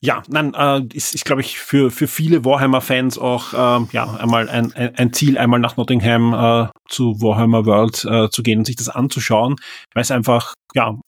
[0.05, 4.49] Ja, nein, äh, ist, ist glaube ich, für, für viele Warhammer-Fans auch äh, ja, einmal
[4.49, 8.75] ein, ein, Ziel, einmal nach Nottingham äh, zu Warhammer World äh, zu gehen und sich
[8.75, 9.55] das anzuschauen,
[9.93, 10.99] weil es einfach, ja,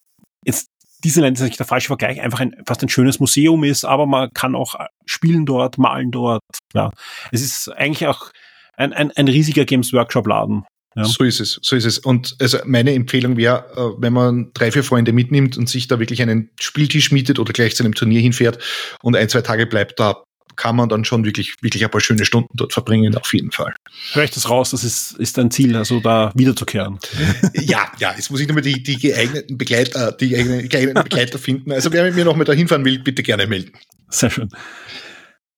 [0.45, 0.67] jetzt
[1.03, 4.31] Disneyland ist nicht der falsche Vergleich, einfach ein, fast ein schönes Museum ist, aber man
[4.31, 4.75] kann auch
[5.05, 6.41] spielen dort, malen dort.
[6.73, 6.91] Ja,
[7.33, 8.31] es ist eigentlich auch
[8.77, 10.63] ein, ein, ein riesiger Games Workshop Laden.
[10.95, 11.03] Ja.
[11.03, 11.99] So ist es, so ist es.
[11.99, 15.99] Und also meine Empfehlung wäre, äh, wenn man drei, vier Freunde mitnimmt und sich da
[15.99, 18.59] wirklich einen Spieltisch mietet oder gleich zu einem Turnier hinfährt
[19.01, 20.23] und ein, zwei Tage bleibt, da
[20.55, 23.75] kann man dann schon wirklich, wirklich ein paar schöne Stunden dort verbringen, auf jeden Fall.
[24.13, 26.97] Hör ich das raus, das ist, ist dein Ziel, also da wiederzukehren.
[27.53, 31.73] ja, ja, jetzt muss ich nur mal die, die geeigneten Begleiter, die geeigneten Begleiter finden.
[31.73, 33.73] Also wer mit mir noch mal da hinfahren will, bitte gerne melden.
[34.09, 34.49] Sehr schön.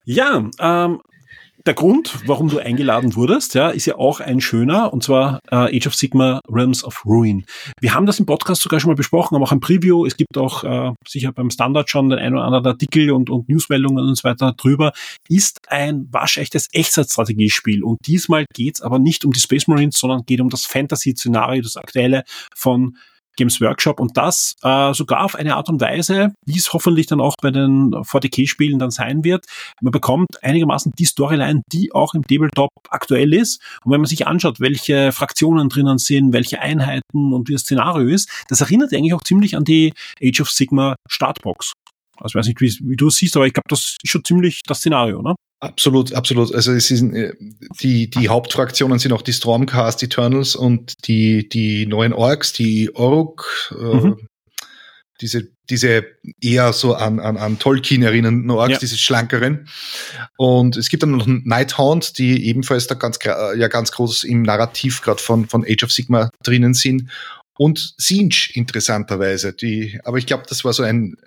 [0.06, 1.00] Ja, ähm,
[1.68, 5.78] der Grund, warum du eingeladen wurdest, ja, ist ja auch ein schöner, und zwar äh,
[5.78, 7.46] Age of Sigma Realms of Ruin.
[7.82, 10.06] Wir haben das im Podcast sogar schon mal besprochen, aber auch ein Preview.
[10.06, 13.50] Es gibt auch äh, sicher beim Standard schon den ein oder anderen Artikel und, und
[13.50, 14.94] Newsmeldungen und so weiter drüber.
[15.28, 17.84] Ist ein waschechtes Echtzeitstrategiespiel.
[17.84, 21.76] Und diesmal geht's aber nicht um die Space Marines, sondern geht um das Fantasy-Szenario, das
[21.76, 22.24] aktuelle
[22.56, 22.98] von
[23.38, 27.22] Games Workshop und das äh, sogar auf eine Art und Weise, wie es hoffentlich dann
[27.22, 29.46] auch bei den 40k-Spielen dann sein wird.
[29.82, 33.62] Man bekommt einigermaßen die Storyline, die auch im Tabletop aktuell ist.
[33.84, 38.08] Und wenn man sich anschaut, welche Fraktionen drinnen sind, welche Einheiten und wie das Szenario
[38.08, 41.74] ist, das erinnert eigentlich auch ziemlich an die Age of Sigma Startbox.
[42.20, 44.24] Also ich weiß nicht, wie, wie du es siehst, aber ich glaube, das ist schon
[44.24, 45.36] ziemlich das Szenario, ne?
[45.60, 46.54] Absolut, absolut.
[46.54, 47.34] Also es sind äh,
[47.82, 53.74] die die Hauptfraktionen sind auch die Stormcast Eternals und die die neuen Orks, die Ork,
[53.80, 54.28] äh, mhm.
[55.20, 56.06] diese diese
[56.42, 58.78] eher so an an, an Tolkien erinnernden Orks, ja.
[58.78, 59.68] diese schlankeren.
[60.38, 65.02] Und es gibt dann noch Nighthound, die ebenfalls da ganz ja ganz groß im Narrativ
[65.02, 67.10] gerade von von Age of Sigma drinnen sind
[67.58, 69.54] und Sinch interessanterweise.
[69.54, 71.18] Die, aber ich glaube, das war so ein,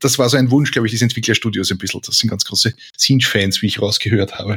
[0.00, 2.00] das war so ein Wunsch, glaube ich, des Entwicklerstudios ein bisschen.
[2.04, 4.56] Das sind ganz große Sinch-Fans, wie ich rausgehört habe.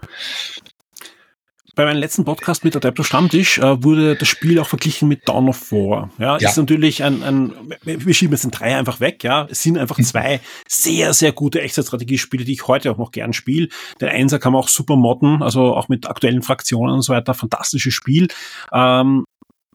[1.77, 5.47] Bei meinem letzten Podcast mit Adepto Stammtisch äh, wurde das Spiel auch verglichen mit Dawn
[5.47, 6.09] of War.
[6.17, 6.49] Ja, ja.
[6.49, 7.53] ist natürlich ein, ein,
[7.83, 9.47] wir schieben jetzt den drei einfach weg, ja.
[9.47, 13.67] Es sind einfach zwei sehr, sehr gute Echtzeitstrategiespiele, die ich heute auch noch gern spiele.
[14.01, 17.35] Der Einser kann man auch super modden, also auch mit aktuellen Fraktionen und so weiter.
[17.35, 18.27] Fantastisches Spiel.
[18.73, 19.25] Ähm,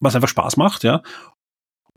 [0.00, 1.02] was einfach Spaß macht, ja.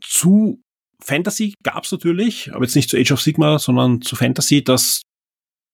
[0.07, 0.61] Zu
[1.01, 5.01] Fantasy gab's natürlich, aber jetzt nicht zu Age of Sigma, sondern zu Fantasy, das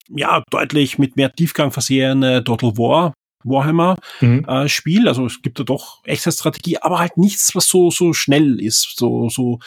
[0.09, 3.13] ja deutlich mit mehr Tiefgang versehene Total War
[3.43, 4.45] Warhammer mhm.
[4.45, 5.07] äh, Spiel.
[5.07, 9.29] Also es gibt da doch Echtzeitstrategie, aber halt nichts, was so so schnell ist, so
[9.29, 9.59] so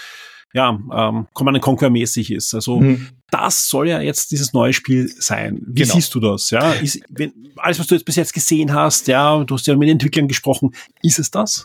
[0.53, 2.55] ja ähm, Command Conquer mäßig ist.
[2.55, 3.09] Also mhm.
[3.31, 5.61] das soll ja jetzt dieses neue Spiel sein.
[5.67, 5.95] Wie genau.
[5.95, 6.51] siehst du das?
[6.51, 9.77] Ja, ist, wenn, alles was du jetzt bis jetzt gesehen hast, ja, du hast ja
[9.77, 11.65] mit den Entwicklern gesprochen, ist es das?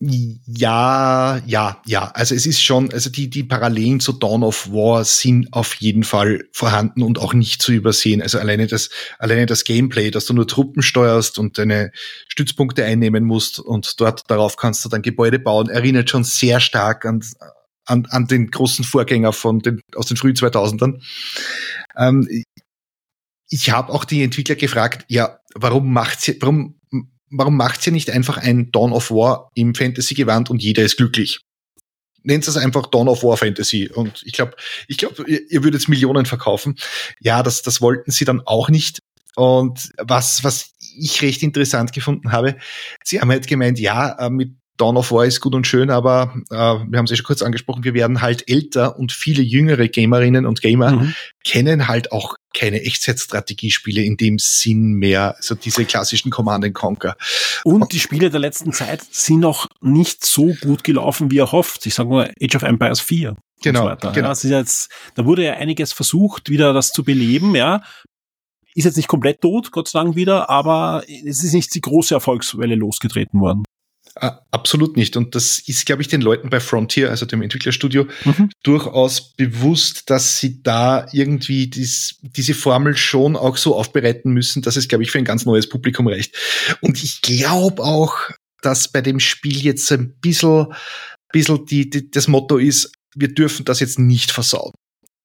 [0.00, 2.10] Ja, ja, ja.
[2.14, 6.02] Also es ist schon, also die, die Parallelen zu Dawn of War sind auf jeden
[6.02, 8.20] Fall vorhanden und auch nicht zu übersehen.
[8.20, 11.92] Also alleine das, alleine das Gameplay, dass du nur Truppen steuerst und deine
[12.28, 17.04] Stützpunkte einnehmen musst und dort darauf kannst du dann Gebäude bauen, erinnert schon sehr stark
[17.06, 17.24] an,
[17.86, 21.00] an, an den großen Vorgänger von den, aus den frühen 2000ern.
[21.96, 22.28] Ähm,
[23.48, 26.80] ich habe auch die Entwickler gefragt, ja, warum macht sie, warum
[27.30, 31.40] warum macht ihr nicht einfach ein Dawn of War im Fantasy-Gewand und jeder ist glücklich?
[32.22, 33.90] Nennt es einfach Dawn of War Fantasy.
[33.92, 34.56] Und ich glaube,
[34.88, 36.76] ich glaube, ihr, ihr würdet Millionen verkaufen.
[37.20, 39.00] Ja, das, das wollten sie dann auch nicht.
[39.36, 42.56] Und was, was ich recht interessant gefunden habe,
[43.02, 46.34] sie haben halt gemeint, ja, äh, mit Dawn of War ist gut und schön, aber
[46.50, 49.88] äh, wir haben es ja schon kurz angesprochen, wir werden halt älter und viele jüngere
[49.88, 51.14] Gamerinnen und Gamer mhm.
[51.44, 57.16] kennen halt auch keine Echtzeitstrategiespiele in dem Sinn mehr, so diese klassischen Command Conquer.
[57.64, 61.84] Und die Spiele der letzten Zeit sind noch nicht so gut gelaufen, wie er hofft.
[61.86, 63.36] Ich sage nur Age of Empires 4.
[63.62, 64.14] Genau, so genau.
[64.14, 67.82] Ja, das ist jetzt, da wurde ja einiges versucht, wieder das zu beleben, ja.
[68.74, 72.14] Ist jetzt nicht komplett tot, Gott sei Dank wieder, aber es ist nicht die große
[72.14, 73.64] Erfolgswelle losgetreten worden.
[74.16, 75.16] Absolut nicht.
[75.16, 78.50] Und das ist, glaube ich, den Leuten bei Frontier, also dem Entwicklerstudio, mhm.
[78.62, 84.76] durchaus bewusst, dass sie da irgendwie dies, diese Formel schon auch so aufbereiten müssen, dass
[84.76, 86.36] es, glaube ich, für ein ganz neues Publikum reicht.
[86.80, 88.16] Und ich glaube auch,
[88.62, 90.68] dass bei dem Spiel jetzt ein bisschen,
[91.32, 94.72] bisschen die, die, das Motto ist, wir dürfen das jetzt nicht versauen.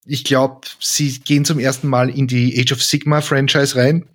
[0.06, 4.06] Ich glaube, sie gehen zum ersten Mal in die Age of Sigma Franchise rein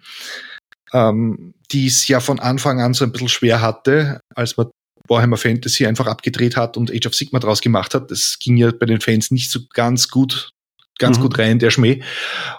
[0.94, 4.68] ähm, die es ja von Anfang an so ein bisschen schwer hatte, als man
[5.08, 8.10] Warhammer Fantasy einfach abgedreht hat und Age of Sigma draus gemacht hat.
[8.10, 10.50] Das ging ja bei den Fans nicht so ganz gut,
[10.98, 11.22] ganz mhm.
[11.22, 12.02] gut rein, der Schmäh.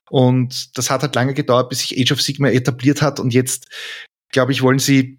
[0.09, 3.19] Und das hat halt lange gedauert, bis sich Age of Sigma etabliert hat.
[3.19, 3.67] Und jetzt,
[4.31, 5.17] glaube ich, wollen sie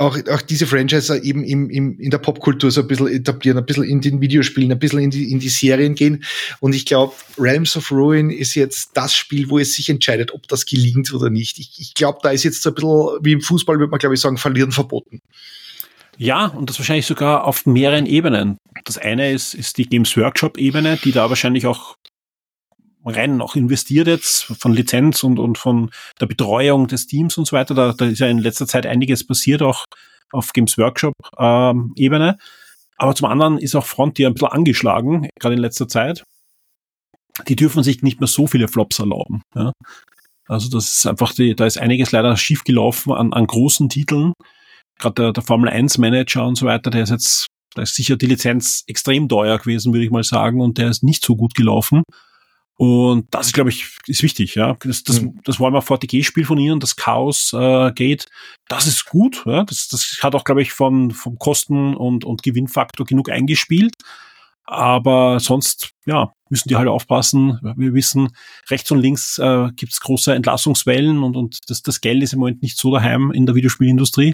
[0.00, 3.66] auch, auch diese Franchise eben im, im, in der Popkultur so ein bisschen etablieren, ein
[3.66, 6.24] bisschen in den Videospielen, ein bisschen in die, in die Serien gehen.
[6.60, 10.48] Und ich glaube, Realms of Ruin ist jetzt das Spiel, wo es sich entscheidet, ob
[10.48, 11.58] das gelingt oder nicht.
[11.58, 14.14] Ich, ich glaube, da ist jetzt so ein bisschen, wie im Fußball würde man, glaube
[14.14, 15.20] ich, sagen, verlieren verboten.
[16.16, 18.56] Ja, und das wahrscheinlich sogar auf mehreren Ebenen.
[18.86, 21.96] Das eine ist, ist die Games Workshop-Ebene, die da wahrscheinlich auch
[23.04, 27.56] rein auch investiert jetzt von Lizenz und, und von der Betreuung des Teams und so
[27.56, 27.74] weiter.
[27.74, 29.84] Da, da ist ja in letzter Zeit einiges passiert, auch
[30.32, 32.28] auf Games Workshop-Ebene.
[32.28, 32.36] Ähm,
[32.96, 36.24] Aber zum anderen ist auch Frontier ein bisschen angeschlagen, gerade in letzter Zeit.
[37.48, 39.42] Die dürfen sich nicht mehr so viele Flops erlauben.
[39.54, 39.72] Ja.
[40.46, 44.32] Also das ist einfach, die, da ist einiges leider schief gelaufen an, an großen Titeln.
[44.98, 48.16] Gerade der, der Formel 1 Manager und so weiter, der ist jetzt, da ist sicher
[48.16, 51.54] die Lizenz extrem teuer gewesen, würde ich mal sagen, und der ist nicht so gut
[51.54, 52.02] gelaufen.
[52.80, 54.74] Und das ist, glaube ich, ist wichtig, ja.
[54.80, 55.38] Das, das, mhm.
[55.44, 58.24] das Warhammer 40G-Spiel von ihnen, das Chaos äh, Gate,
[58.68, 59.64] das ist gut, ja.
[59.64, 63.96] Das, das hat auch, glaube ich, vom, vom Kosten- und, und Gewinnfaktor genug eingespielt.
[64.64, 67.58] Aber sonst, ja, müssen die halt aufpassen.
[67.76, 68.34] Wir wissen,
[68.70, 72.38] rechts und links äh, gibt es große Entlassungswellen und, und das, das Geld ist im
[72.38, 74.32] Moment nicht so daheim in der Videospielindustrie.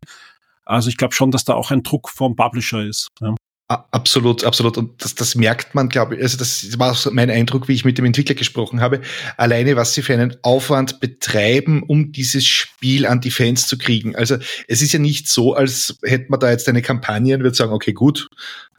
[0.64, 3.08] Also ich glaube schon, dass da auch ein Druck vom Publisher ist.
[3.20, 3.34] Ja.
[3.68, 4.78] Absolut, absolut.
[4.78, 7.98] Und das, das merkt man, glaube ich, also das war mein Eindruck, wie ich mit
[7.98, 9.00] dem Entwickler gesprochen habe.
[9.36, 14.14] Alleine, was sie für einen Aufwand betreiben, um dieses Spiel an die Fans zu kriegen.
[14.14, 14.36] Also
[14.68, 17.72] es ist ja nicht so, als hätte man da jetzt eine Kampagne und würde sagen,
[17.72, 18.28] okay, gut,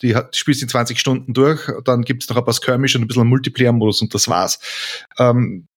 [0.02, 3.08] die, die spielst in 20 Stunden durch, dann gibt's noch ein paar Skirmish und ein
[3.08, 4.58] bisschen Multiplayer-Modus und das war's.
[5.20, 5.68] Ähm,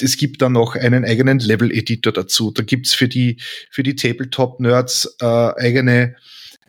[0.00, 2.52] es gibt dann noch einen eigenen Level-Editor dazu.
[2.52, 6.14] Da gibt's für die, für die Tabletop-Nerds äh, eigene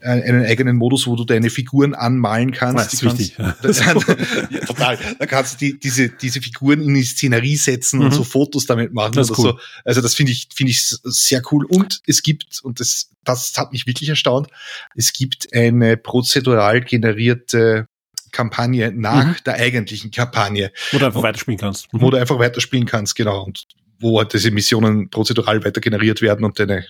[0.01, 2.85] einen eigenen Modus, wo du deine Figuren anmalen kannst.
[2.85, 3.37] Das ist wichtig.
[4.51, 4.97] Ja, total.
[5.19, 8.05] Da kannst du die, diese, diese Figuren in die Szenerie setzen mhm.
[8.05, 9.51] und so Fotos damit machen das oder cool.
[9.51, 9.59] so.
[9.85, 11.65] Also das finde ich, finde ich sehr cool.
[11.65, 14.47] Und es gibt, und das, das hat mich wirklich erstaunt,
[14.95, 17.87] es gibt eine prozedural generierte
[18.31, 19.35] Kampagne nach mhm.
[19.45, 20.71] der eigentlichen Kampagne.
[20.91, 21.93] Wo du einfach weiterspielen kannst.
[21.93, 22.01] Mhm.
[22.01, 23.43] Wo du einfach weiterspielen kannst, genau.
[23.43, 23.65] Und
[23.99, 26.85] wo halt diese Missionen prozedural weiter generiert werden und deine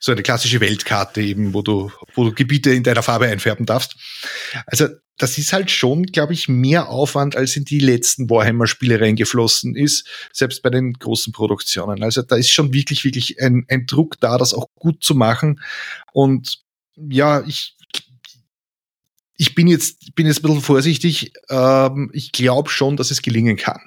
[0.00, 3.96] so eine klassische Weltkarte eben, wo du, wo du Gebiete in deiner Farbe einfärben darfst.
[4.66, 9.76] Also das ist halt schon, glaube ich, mehr Aufwand, als in die letzten Warhammer-Spiele reingeflossen
[9.76, 12.02] ist, selbst bei den großen Produktionen.
[12.02, 15.60] Also da ist schon wirklich, wirklich ein, ein Druck da, das auch gut zu machen.
[16.12, 16.58] Und
[16.96, 17.76] ja, ich,
[19.36, 21.32] ich bin jetzt, bin jetzt ein bisschen vorsichtig.
[21.48, 23.80] Ähm, ich glaube schon, dass es gelingen kann.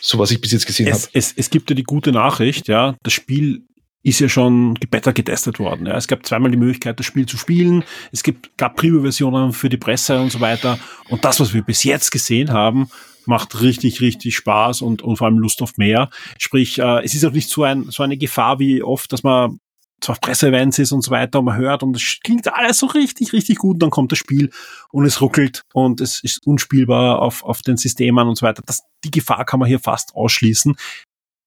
[0.00, 1.02] So was ich bis jetzt gesehen habe.
[1.12, 2.96] Es, es gibt ja die gute Nachricht, ja.
[3.04, 3.66] Das Spiel
[4.02, 5.86] ist ja schon besser getestet worden.
[5.86, 5.96] Ja.
[5.96, 7.84] Es gab zweimal die Möglichkeit, das Spiel zu spielen.
[8.10, 10.78] Es gibt, gab Preview-Versionen für die Presse und so weiter.
[11.08, 12.88] Und das, was wir bis jetzt gesehen haben,
[13.26, 16.10] macht richtig, richtig Spaß und, und vor allem Lust auf mehr.
[16.38, 19.60] Sprich, äh, es ist auch nicht so, ein, so eine Gefahr wie oft, dass man
[20.00, 22.86] zwar auf Presseevents ist und so weiter und man hört und es klingt alles so
[22.86, 24.50] richtig, richtig gut und dann kommt das Spiel
[24.90, 28.62] und es ruckelt und es ist unspielbar auf, auf den Systemen und so weiter.
[28.66, 30.74] Das, die Gefahr kann man hier fast ausschließen.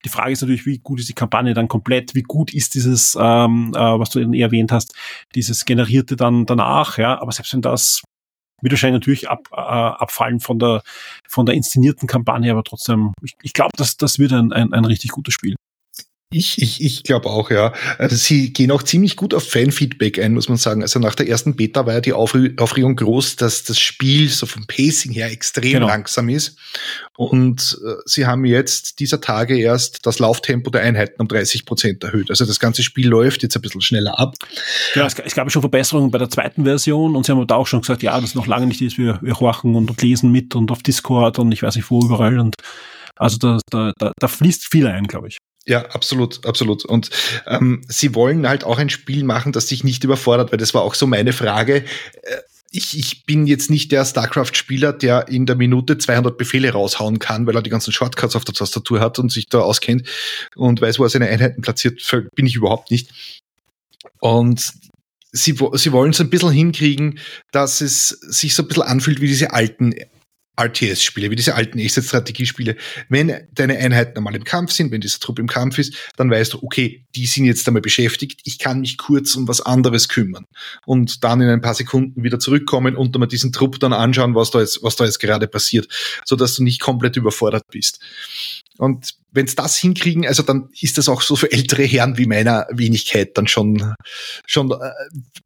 [0.05, 2.15] Die Frage ist natürlich, wie gut ist die Kampagne dann komplett?
[2.15, 4.93] Wie gut ist dieses, ähm, äh, was du eben erwähnt hast,
[5.33, 6.97] dieses generierte dann danach?
[6.97, 8.03] Ja, aber selbst wenn das
[8.61, 10.81] wird wahrscheinlich natürlich ab, äh, abfallen von der
[11.27, 14.85] von der inszenierten Kampagne, aber trotzdem, ich, ich glaube, dass das wird ein, ein, ein
[14.85, 15.55] richtig gutes Spiel.
[16.37, 17.71] Ich, ich, ich glaube auch, ja.
[17.97, 20.81] Also sie gehen auch ziemlich gut auf Fanfeedback ein, muss man sagen.
[20.81, 24.67] Also nach der ersten Beta war ja die Aufregung groß, dass das Spiel so vom
[24.67, 25.87] Pacing her extrem genau.
[25.87, 26.57] langsam ist.
[27.15, 32.03] Und äh, sie haben jetzt dieser Tage erst das Lauftempo der Einheiten um 30 Prozent
[32.03, 32.29] erhöht.
[32.29, 34.35] Also das ganze Spiel läuft jetzt ein bisschen schneller ab.
[34.93, 37.67] Ja, es, es gab schon Verbesserungen bei der zweiten Version und sie haben da auch
[37.67, 40.53] schon gesagt, ja, das ist noch lange nicht ist, wir, wir horchen und lesen mit
[40.53, 42.55] und auf Discord und ich weiß nicht wo überall und
[43.15, 45.37] also da, da, da, da fließt viel ein, glaube ich.
[45.67, 46.85] Ja, absolut, absolut.
[46.85, 47.09] Und
[47.47, 50.83] ähm, sie wollen halt auch ein Spiel machen, das sich nicht überfordert, weil das war
[50.83, 51.77] auch so meine Frage.
[52.21, 52.37] Äh,
[52.71, 57.47] ich, ich bin jetzt nicht der StarCraft-Spieler, der in der Minute 200 Befehle raushauen kann,
[57.47, 60.07] weil er die ganzen Shortcuts auf der Tastatur hat und sich da auskennt
[60.55, 62.01] und weiß, wo er seine Einheiten platziert.
[62.35, 63.09] Bin ich überhaupt nicht.
[64.19, 64.73] Und
[65.31, 67.19] sie, sie wollen es ein bisschen hinkriegen,
[67.51, 69.93] dass es sich so ein bisschen anfühlt wie diese alten
[70.57, 72.75] RTS-Spiele, wie diese alten Echtzeit-Strategiespiele.
[73.09, 76.53] Wenn deine Einheiten einmal im Kampf sind, wenn dieser Trupp im Kampf ist, dann weißt
[76.53, 80.45] du, okay, die sind jetzt einmal beschäftigt, ich kann mich kurz um was anderes kümmern
[80.85, 84.51] und dann in ein paar Sekunden wieder zurückkommen und einmal diesen Trupp dann anschauen, was
[84.51, 85.87] da jetzt, was da jetzt gerade passiert,
[86.25, 87.99] so dass du nicht komplett überfordert bist.
[88.77, 92.25] Und wenn es das hinkriegen, also dann ist das auch so für ältere Herren wie
[92.25, 93.93] meiner Wenigkeit dann schon,
[94.47, 94.75] schon äh,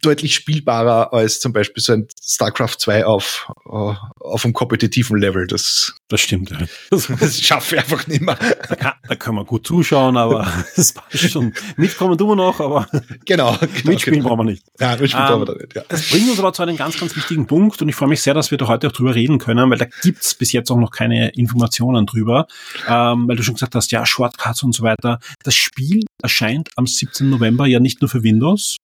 [0.02, 5.48] deutlich spielbarer als zum Beispiel so ein StarCraft 2 auf, uh, auf einem kompetitiven Level.
[5.48, 6.52] Das, das stimmt.
[6.52, 6.60] Ja.
[6.92, 8.38] Das, das schaffe ich einfach nicht mehr.
[8.68, 11.54] Da kann, da kann man gut zuschauen, aber das passt schon.
[11.76, 12.88] Mitkommen tun wir noch, aber
[13.26, 14.30] genau, genau mitspielen genau.
[14.30, 14.64] brauchen wir nicht.
[14.80, 15.76] Ja, mitspielen ähm, brauchen wir da nicht.
[15.76, 15.84] Ja.
[15.90, 18.36] Das bringt uns aber zu einem ganz, ganz wichtigen Punkt und ich freue mich sehr,
[18.36, 20.92] dass wir da heute auch drüber reden können, weil da gibt's bis jetzt auch noch
[20.92, 22.46] keine Informationen drüber,
[22.88, 25.20] ähm, weil du schon gesagt hast, hast, ja, Shortcuts und so weiter.
[25.44, 27.30] Das Spiel erscheint am 17.
[27.30, 28.78] November ja nicht nur für Windows,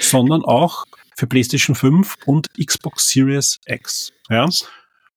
[0.00, 0.84] sondern auch
[1.16, 4.12] für PlayStation 5 und Xbox Series X.
[4.30, 4.48] Ja.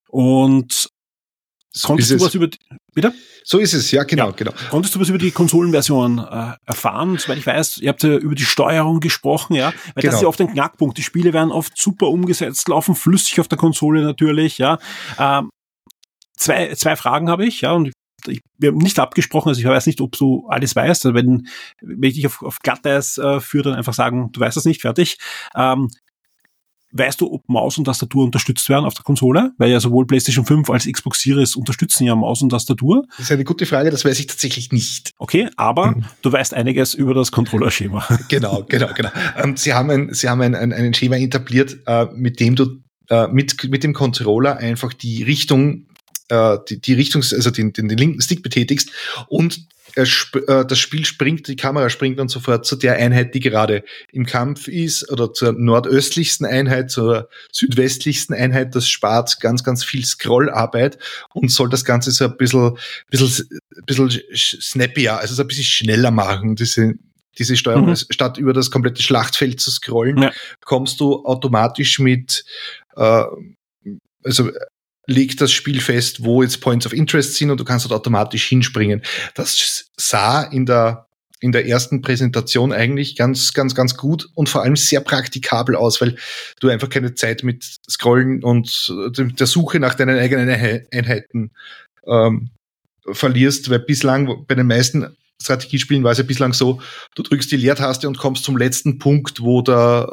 [0.09, 0.89] Und
[1.71, 2.57] so konntest du was über die,
[2.93, 3.13] bitte?
[3.43, 4.31] So ist es, ja, genau, ja.
[4.31, 4.53] genau.
[4.69, 7.17] Konntest du was über die Konsolenversion äh, erfahren?
[7.17, 9.73] Soweit ich weiß, ihr habt ja über die Steuerung gesprochen, ja.
[9.93, 10.11] Weil genau.
[10.11, 10.97] das ist ja oft ein Knackpunkt.
[10.97, 14.79] Die Spiele werden oft super umgesetzt, laufen flüssig auf der Konsole natürlich, ja.
[15.19, 15.49] Ähm,
[16.37, 17.93] zwei, zwei Fragen habe ich, ja, und ich,
[18.27, 21.05] wir haben nicht abgesprochen, also ich weiß nicht, ob du alles weißt.
[21.05, 21.47] Also wenn,
[21.81, 24.81] wenn ich dich auf, auf Glatteis äh, führe, dann einfach sagen, du weißt das nicht,
[24.81, 25.17] fertig.
[25.55, 25.89] Ähm,
[26.97, 29.51] Weißt du, ob Maus und Tastatur unterstützt werden auf der Konsole?
[29.57, 33.05] Weil ja sowohl PlayStation 5 als Xbox Series unterstützen ja Maus und Tastatur.
[33.09, 35.11] Das ist eine gute Frage, das weiß ich tatsächlich nicht.
[35.17, 36.05] Okay, aber mhm.
[36.21, 38.07] du weißt einiges über das Controller-Schema.
[38.29, 39.09] Genau, genau, genau.
[39.35, 42.79] Ähm, sie haben ein, sie haben ein, ein, ein Schema etabliert, äh, mit dem du
[43.09, 45.87] äh, mit, mit dem Controller einfach die Richtung
[46.29, 48.89] äh, die, die Richtungs-, also den, den, den linken Stick betätigst
[49.27, 50.05] und äh,
[50.65, 54.67] das Spiel springt, die Kamera springt dann sofort zu der Einheit, die gerade im Kampf
[54.67, 58.75] ist oder zur nordöstlichsten Einheit, zur südwestlichsten Einheit.
[58.75, 60.97] Das spart ganz, ganz viel Scrollarbeit
[61.33, 62.77] und soll das Ganze so ein bisschen,
[63.09, 63.47] bisschen,
[63.85, 66.95] bisschen snappier, also so ein bisschen schneller machen, diese,
[67.37, 67.95] diese Steuerung, mhm.
[67.95, 70.31] statt über das komplette Schlachtfeld zu scrollen, ja.
[70.63, 72.43] kommst du automatisch mit,
[72.95, 73.23] äh,
[74.23, 74.51] also
[75.07, 78.47] legt das Spiel fest, wo jetzt Points of Interest sind und du kannst dort automatisch
[78.47, 79.01] hinspringen.
[79.33, 81.05] Das sah in der
[81.41, 86.01] in der ersten Präsentation eigentlich ganz, ganz, ganz gut und vor allem sehr praktikabel aus,
[86.01, 86.15] weil
[86.59, 91.51] du einfach keine Zeit mit Scrollen und der Suche nach deinen eigenen Einheiten
[92.07, 92.49] ähm,
[93.11, 96.81] verlierst, weil bislang bei den meisten Strategiespielen war es ja bislang so,
[97.15, 100.09] du drückst die Leertaste und kommst zum letzten Punkt, wo der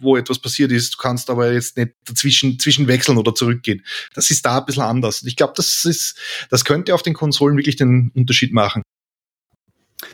[0.00, 0.94] wo etwas passiert ist.
[0.94, 3.84] Du kannst aber jetzt nicht dazwischen zwischen wechseln oder zurückgehen.
[4.14, 5.22] Das ist da ein bisschen anders.
[5.24, 6.18] Ich glaube, das ist,
[6.50, 8.82] das könnte auf den Konsolen wirklich den Unterschied machen.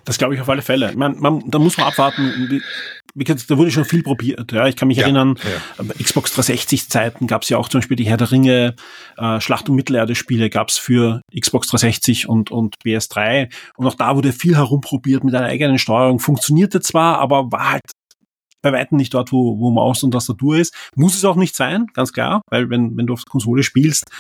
[0.05, 0.93] Das glaube ich auf alle Fälle.
[0.97, 2.49] Meine, man, da muss man abwarten.
[2.49, 2.63] Wie,
[3.15, 4.51] wie, da wurde schon viel probiert.
[4.53, 5.39] Ja, ich kann mich ja, erinnern,
[5.79, 5.85] ja.
[6.03, 8.77] Xbox 360 Zeiten gab es ja auch zum Beispiel die Herr der Ringe
[9.19, 13.95] äh, Schlacht um Mittelerde Spiele gab es für Xbox 360 und und PS3 und auch
[13.95, 16.19] da wurde viel herumprobiert mit einer eigenen Steuerung.
[16.19, 17.83] Funktionierte zwar, aber war halt
[18.65, 20.75] bei weitem nicht dort, wo, wo Maus und Tastatur ist.
[20.97, 24.11] Muss es auch nicht sein, ganz klar, weil wenn, wenn du auf Konsole spielst,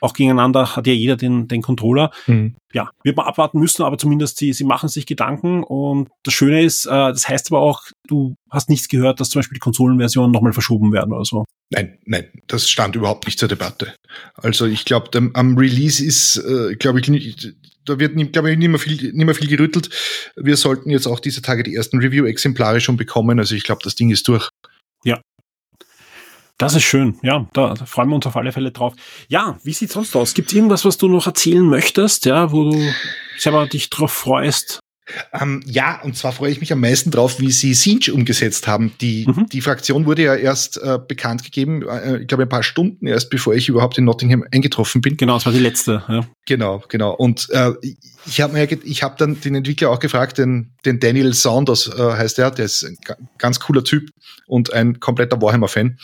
[0.00, 2.10] auch gegeneinander hat ja jeder den, den Controller.
[2.26, 2.56] Mhm.
[2.72, 6.62] Ja, wird man abwarten müssen, aber zumindest sie, sie machen sich Gedanken und das Schöne
[6.62, 10.30] ist, äh, das heißt aber auch, du hast nichts gehört, dass zum Beispiel die Konsolenversionen
[10.30, 11.44] nochmal verschoben werden oder so.
[11.70, 13.94] Nein, nein, das stand überhaupt nicht zur Debatte.
[14.34, 18.68] Also ich glaube, am Release ist, äh, glaube ich, nicht, da wird, glaube ich, nicht
[18.68, 19.90] mehr, viel, nicht mehr viel gerüttelt.
[20.36, 23.38] Wir sollten jetzt auch diese Tage die ersten Review-Exemplare schon bekommen.
[23.38, 24.48] Also ich glaube, das Ding ist durch.
[25.04, 25.20] Ja.
[26.60, 27.18] Das ist schön.
[27.22, 28.92] Ja, da, freuen wir uns auf alle Fälle drauf.
[29.28, 30.34] Ja, wie sieht's sonst aus?
[30.34, 32.92] Gibt es irgendwas, was du noch erzählen möchtest, ja, wo du
[33.38, 34.79] selber dich drauf freust?
[35.32, 38.92] Ähm, ja, und zwar freue ich mich am meisten drauf, wie sie Siege umgesetzt haben.
[39.00, 39.46] Die, mhm.
[39.50, 43.30] die Fraktion wurde ja erst äh, bekannt gegeben, äh, ich glaube ein paar Stunden erst,
[43.30, 45.16] bevor ich überhaupt in Nottingham eingetroffen bin.
[45.16, 46.02] Genau, das war die letzte.
[46.08, 46.26] Ja.
[46.46, 47.14] Genau, genau.
[47.14, 47.72] Und äh,
[48.26, 51.98] ich habe mir, ich habe dann den Entwickler auch gefragt, den, den Daniel Saunders äh,
[51.98, 52.98] heißt er, der ist ein
[53.38, 54.10] ganz cooler Typ
[54.46, 55.98] und ein kompletter Warhammer-Fan.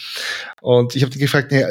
[0.61, 1.69] Und ich habe ihn gefragt, naja,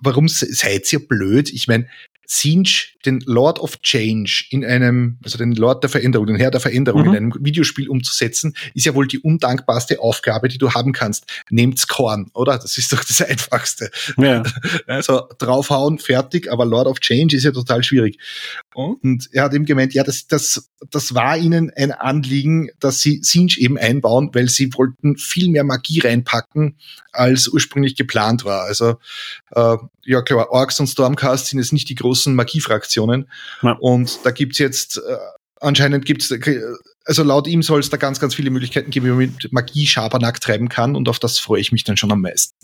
[0.00, 1.50] warum seid ihr blöd?
[1.50, 1.86] Ich meine,
[2.30, 2.68] Singe
[3.06, 7.02] den Lord of Change in einem, also den Lord der Veränderung, den Herr der Veränderung
[7.02, 7.08] mhm.
[7.08, 11.24] in einem Videospiel umzusetzen, ist ja wohl die undankbarste Aufgabe, die du haben kannst.
[11.48, 12.58] Nehmt's Korn, oder?
[12.58, 13.90] Das ist doch das Einfachste.
[14.18, 14.42] Ja.
[14.86, 18.18] Also draufhauen, fertig, aber Lord of Change ist ja total schwierig.
[18.74, 23.20] Und er hat ihm gemeint, ja, das, das, das war ihnen ein Anliegen, dass sie
[23.22, 26.76] Singe eben einbauen, weil sie wollten viel mehr Magie reinpacken,
[27.12, 28.62] als ursprünglich geplant war.
[28.62, 28.98] Also
[29.52, 33.30] äh, ja klar, Orks und Stormcast sind jetzt nicht die großen Magiefraktionen.
[33.62, 33.72] Ja.
[33.72, 35.16] Und da gibt's jetzt äh,
[35.60, 36.32] anscheinend gibt's
[37.04, 39.86] also laut ihm soll es da ganz, ganz viele Möglichkeiten geben, wie man mit Magie
[39.86, 42.54] Schabernack treiben kann und auf das freue ich mich dann schon am meisten.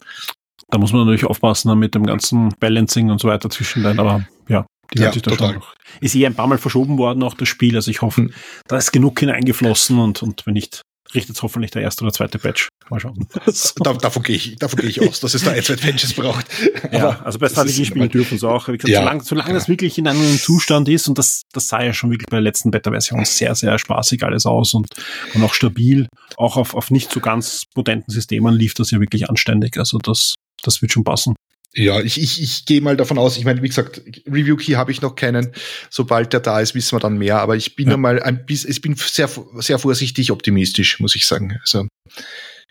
[0.68, 4.26] Da muss man natürlich aufpassen ne, mit dem ganzen Balancing und so weiter zwischendrin, aber
[4.48, 5.48] ja, die ja, sich da total.
[5.48, 5.74] schon noch.
[6.00, 7.76] Ist eh ein paar Mal verschoben worden, auch das Spiel.
[7.76, 8.32] Also ich hoffe, hm.
[8.66, 10.82] da ist genug hineingeflossen und, und wenn nicht,
[11.14, 12.68] richtet hoffentlich der erste oder zweite Patch.
[12.90, 13.27] Mal schauen.
[13.77, 16.46] da, davon gehe ich, davon gehe ich aus, dass es da ein, zwei Patches braucht.
[16.92, 18.68] ja, also bei Strategiespielen dürfen es auch.
[18.68, 19.55] Wie gesagt, ja, solange, solange ja.
[19.55, 22.42] das wirklich in einem Zustand ist und das, das sah ja schon wirklich bei der
[22.42, 24.88] letzten Beta-Version sehr, sehr spaßig alles aus und,
[25.35, 26.09] und auch stabil.
[26.37, 29.79] Auch auf, auf nicht so ganz potenten Systemen lief das ja wirklich anständig.
[29.79, 31.35] Also das, das wird schon passen.
[31.76, 34.92] Ja, ich, ich, ich gehe mal davon aus, ich meine, wie gesagt, Review Key habe
[34.92, 35.52] ich noch keinen.
[35.90, 37.40] Sobald der da ist, wissen wir dann mehr.
[37.40, 37.96] Aber ich bin ja.
[37.96, 41.58] mal ein bisschen, ich bin sehr, sehr vorsichtig optimistisch, muss ich sagen.
[41.60, 41.88] Also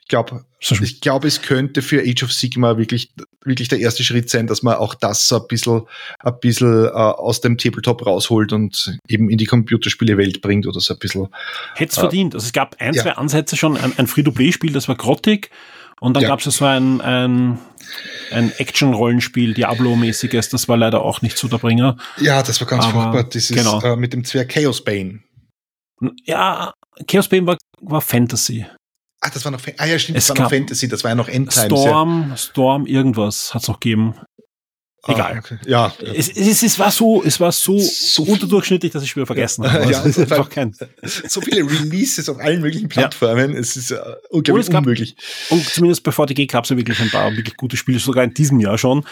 [0.03, 3.13] ich glaube, ich glaube, es könnte für Age of Sigma wirklich,
[3.43, 5.83] wirklich der erste Schritt sein, dass man auch das so ein bisschen,
[6.19, 10.93] ein bisschen äh, aus dem Tabletop rausholt und eben in die Computerspiele-Welt bringt oder so
[10.93, 11.27] ein bisschen.
[11.75, 12.35] Hätte es äh, verdient.
[12.35, 13.03] Also es gab ein, ja.
[13.03, 15.49] zwei Ansätze schon, ein, ein Free-to-Play-Spiel, das war grottig.
[16.03, 16.29] Und dann ja.
[16.29, 17.59] gab es ja so ein, ein,
[18.29, 21.95] ein Action-Rollenspiel, Diablo-mäßiges, das war leider auch nicht so der Bringer.
[22.19, 23.23] Ja, das war ganz Aber, furchtbar.
[23.23, 23.81] Das ist genau.
[23.81, 25.21] äh, mit dem Zwerg Chaos Bane.
[26.25, 26.73] Ja,
[27.07, 28.65] Chaos Bane war, war Fantasy.
[29.21, 31.15] Ah, das war noch, ah ja, stimmt, es das war noch Fantasy, das war ja
[31.15, 31.65] noch Endtimes.
[31.67, 32.35] Storm, ja.
[32.35, 34.15] Storm, irgendwas hat's noch gegeben.
[35.05, 35.33] Egal.
[35.33, 35.57] Ah, okay.
[35.65, 39.69] ja, Es, es, es, war so, es war so, so unterdurchschnittlich, dass ich wieder vergessen
[39.69, 39.91] habe.
[39.91, 43.53] ja, also einfach kein so viele Releases auf allen möglichen Plattformen.
[43.53, 43.59] Ja.
[43.59, 43.97] Es ist uh,
[44.29, 45.15] unglaublich und unmöglich.
[45.49, 48.33] Und zumindest bei VTG gab es ja wirklich ein paar wirklich gute Spiele, sogar in
[48.33, 49.05] diesem Jahr schon.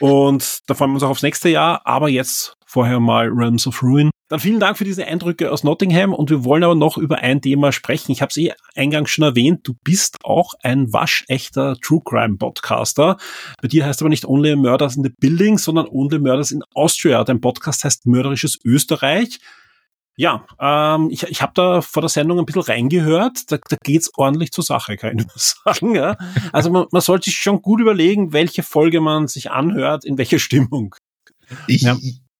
[0.00, 1.82] Und da freuen wir uns auch aufs nächste Jahr.
[1.84, 4.10] Aber jetzt vorher mal Realms of Ruin.
[4.28, 7.40] Dann vielen Dank für diese Eindrücke aus Nottingham und wir wollen aber noch über ein
[7.40, 8.10] Thema sprechen.
[8.10, 13.16] Ich habe es eh eingangs schon erwähnt, du bist auch ein waschechter True Crime Podcaster.
[13.62, 17.22] Bei dir heißt aber nicht Only Murders in the Building, sondern Only Murders in Austria.
[17.22, 19.38] Dein Podcast heißt Mörderisches Österreich.
[20.16, 23.52] Ja, ähm, ich, ich habe da vor der Sendung ein bisschen reingehört.
[23.52, 25.94] Da, da geht's ordentlich zur Sache, kann ich nur sagen.
[25.94, 26.16] Ja?
[26.52, 30.40] Also man, man sollte sich schon gut überlegen, welche Folge man sich anhört, in welcher
[30.40, 30.96] Stimmung.
[31.68, 31.96] Ich, ja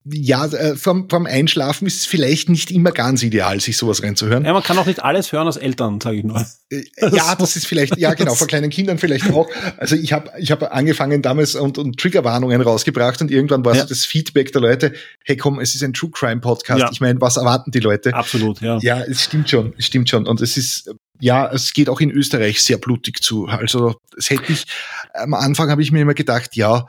[0.06, 4.44] ja, äh, vom, vom Einschlafen ist es vielleicht nicht immer ganz ideal, sich sowas reinzuhören.
[4.44, 6.44] Ja, man kann auch nicht alles hören als Eltern, sage ich nur.
[6.70, 9.48] Äh, ja, das ist vielleicht, ja genau, von kleinen Kindern vielleicht auch.
[9.78, 13.82] Also ich habe ich hab angefangen damals und, und Triggerwarnungen rausgebracht und irgendwann war ja.
[13.82, 14.92] so das Feedback der Leute,
[15.24, 16.80] hey komm, es ist ein True Crime Podcast.
[16.80, 16.90] Ja.
[16.92, 18.12] Ich meine, was erwarten die Leute?
[18.12, 18.78] Absolut, ja.
[18.82, 20.26] Ja, es stimmt schon, es stimmt schon.
[20.26, 23.46] Und es ist, ja, es geht auch in Österreich sehr blutig zu.
[23.46, 24.66] Also es hätte ich,
[25.14, 26.88] am Anfang habe ich mir immer gedacht, ja,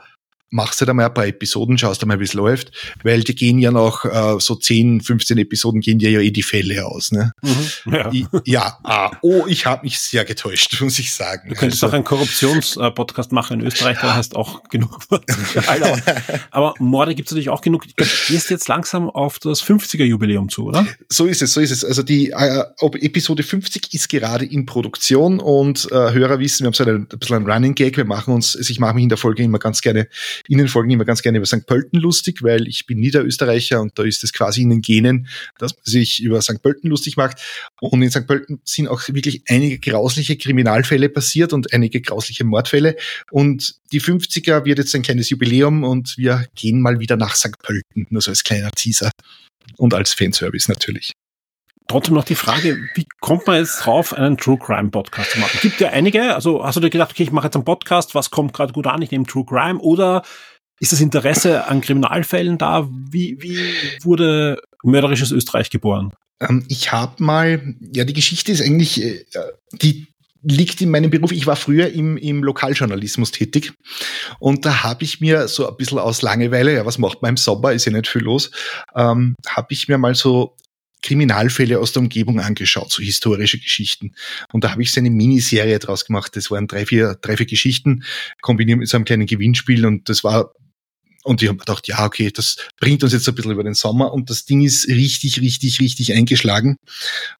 [0.56, 2.72] machst du da mal ein paar Episoden, schaust du mal, wie es läuft,
[3.04, 6.42] weil die gehen ja noch äh, so 10, 15 Episoden gehen dir ja eh die
[6.42, 7.12] Fälle aus.
[7.12, 7.32] Ne?
[7.42, 11.50] Mhm, ja, ich, ja ah, oh, ich habe mich sehr getäuscht, muss ich sagen.
[11.50, 14.98] Du könntest also, auch einen Korruptionspodcast machen in Österreich, da hast auch genug.
[16.50, 17.84] Aber Morde gibt es natürlich auch genug.
[17.94, 20.86] Du gehst jetzt langsam auf das 50er-Jubiläum zu, oder?
[21.10, 21.84] So ist es, so ist es.
[21.84, 26.74] Also die äh, Episode 50 ist gerade in Produktion und äh, Hörer wissen, wir haben
[26.74, 29.10] so ein, ein bisschen ein Running Gag, wir machen uns, also ich mache mich in
[29.10, 30.08] der Folge immer ganz gerne
[30.48, 31.66] Ihnen folgen immer ganz gerne über St.
[31.66, 35.28] Pölten lustig, weil ich bin Niederösterreicher und da ist es quasi in den Genen,
[35.58, 36.62] dass man sich über St.
[36.62, 37.40] Pölten lustig macht.
[37.80, 38.26] Und in St.
[38.26, 42.96] Pölten sind auch wirklich einige grausliche Kriminalfälle passiert und einige grausliche Mordfälle.
[43.30, 47.58] Und die 50er wird jetzt ein kleines Jubiläum und wir gehen mal wieder nach St.
[47.62, 49.10] Pölten, nur so als kleiner Teaser.
[49.76, 51.12] Und als Fanservice natürlich
[51.88, 55.58] trotzdem noch die Frage, wie kommt man jetzt drauf, einen True Crime Podcast zu machen?
[55.62, 58.30] Gibt ja einige, also hast du dir gedacht, okay, ich mache jetzt einen Podcast, was
[58.30, 60.22] kommt gerade gut an, ich nehme True Crime oder
[60.80, 62.88] ist das Interesse an Kriminalfällen da?
[62.90, 63.58] Wie, wie
[64.04, 66.12] wurde mörderisches Österreich geboren?
[66.40, 69.24] Ähm, ich habe mal, ja, die Geschichte ist eigentlich, äh,
[69.72, 70.06] die
[70.42, 71.32] liegt in meinem Beruf.
[71.32, 73.72] Ich war früher im, im Lokaljournalismus tätig
[74.38, 77.36] und da habe ich mir so ein bisschen aus Langeweile, ja, was macht man im
[77.36, 78.50] Sommer, ist ja nicht viel los,
[78.94, 80.56] ähm, habe ich mir mal so
[81.06, 84.14] Kriminalfälle aus der Umgebung angeschaut, so historische Geschichten.
[84.52, 86.34] Und da habe ich so eine Miniserie draus gemacht.
[86.34, 88.02] Das waren drei, vier, drei, vier Geschichten,
[88.40, 90.52] kombiniert mit so einem kleinen Gewinnspiel und das war
[91.22, 94.12] und ich habe gedacht, ja, okay, das bringt uns jetzt ein bisschen über den Sommer
[94.12, 96.76] und das Ding ist richtig, richtig, richtig eingeschlagen.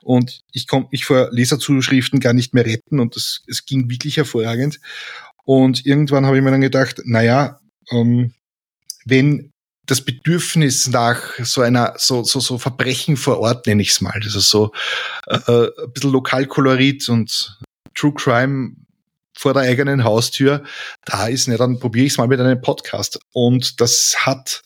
[0.03, 4.17] Und ich konnte mich vor Leserzuschriften gar nicht mehr retten und das, es ging wirklich
[4.17, 4.81] hervorragend.
[5.45, 7.61] Und irgendwann habe ich mir dann gedacht, naja,
[7.93, 8.33] ähm,
[9.05, 9.53] wenn
[9.87, 14.21] das Bedürfnis nach so einer so so so Verbrechen vor Ort nenne ich es mal,
[14.23, 14.73] also so
[15.27, 17.59] äh, äh, ein bisschen Lokalkolorit und
[17.95, 18.73] True Crime
[19.37, 20.65] vor der eigenen Haustür,
[21.05, 23.19] da ist nicht, dann probiere ich es mal mit einem Podcast.
[23.33, 24.63] Und das hat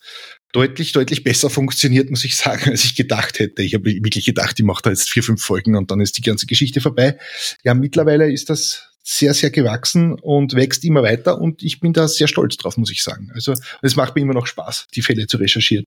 [0.53, 3.63] deutlich, deutlich besser funktioniert, muss ich sagen, als ich gedacht hätte.
[3.63, 6.23] Ich habe wirklich gedacht, ich mache da jetzt vier, fünf Folgen und dann ist die
[6.23, 7.19] ganze Geschichte vorbei.
[7.65, 12.09] Ja, mittlerweile ist das sehr, sehr gewachsen und wächst immer weiter und ich bin da
[12.09, 13.31] sehr stolz drauf, muss ich sagen.
[13.35, 15.85] Also es macht mir immer noch Spaß, die Fälle zu recherchieren.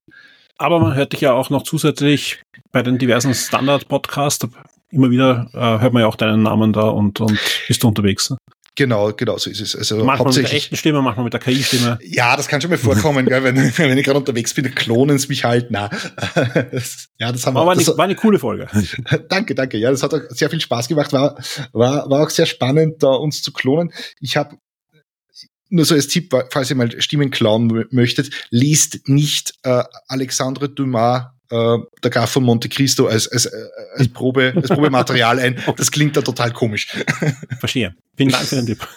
[0.56, 4.46] Aber man hört dich ja auch noch zusätzlich bei den diversen Standard-Podcasts.
[4.90, 8.30] Immer wieder äh, hört man ja auch deinen Namen da und, und bist du unterwegs.
[8.30, 8.36] Ne?
[8.76, 9.76] Genau, genau so ist es.
[9.76, 11.98] Also manchmal mit der echten Stimme, manchmal mit der KI-Stimme.
[12.02, 15.28] Ja, das kann schon mal vorkommen, gell, wenn, wenn ich gerade unterwegs bin, klonen sie
[15.28, 15.70] mich halt.
[15.70, 15.90] Na,
[17.18, 17.60] ja, das haben wir.
[17.60, 18.66] Aber war, das, eine, war eine coole Folge.
[19.28, 19.78] danke, danke.
[19.78, 21.12] Ja, das hat auch sehr viel Spaß gemacht.
[21.12, 21.36] War,
[21.72, 23.92] war, war auch sehr spannend, da uns zu klonen.
[24.20, 24.56] Ich habe
[25.68, 31.26] nur so als Tipp, falls ihr mal Stimmen klauen möchtet, liest nicht äh, Alexandre Dumas
[31.50, 33.50] äh, der Graf von Monte Cristo als, als, äh,
[33.96, 35.62] als, Probe, als Probematerial ein.
[35.76, 36.88] Das klingt da total komisch.
[37.58, 37.94] Verstehe.
[38.16, 38.88] Vielen Dank für den Tipp.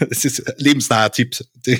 [0.08, 1.36] das ist lebensnaher Tipp.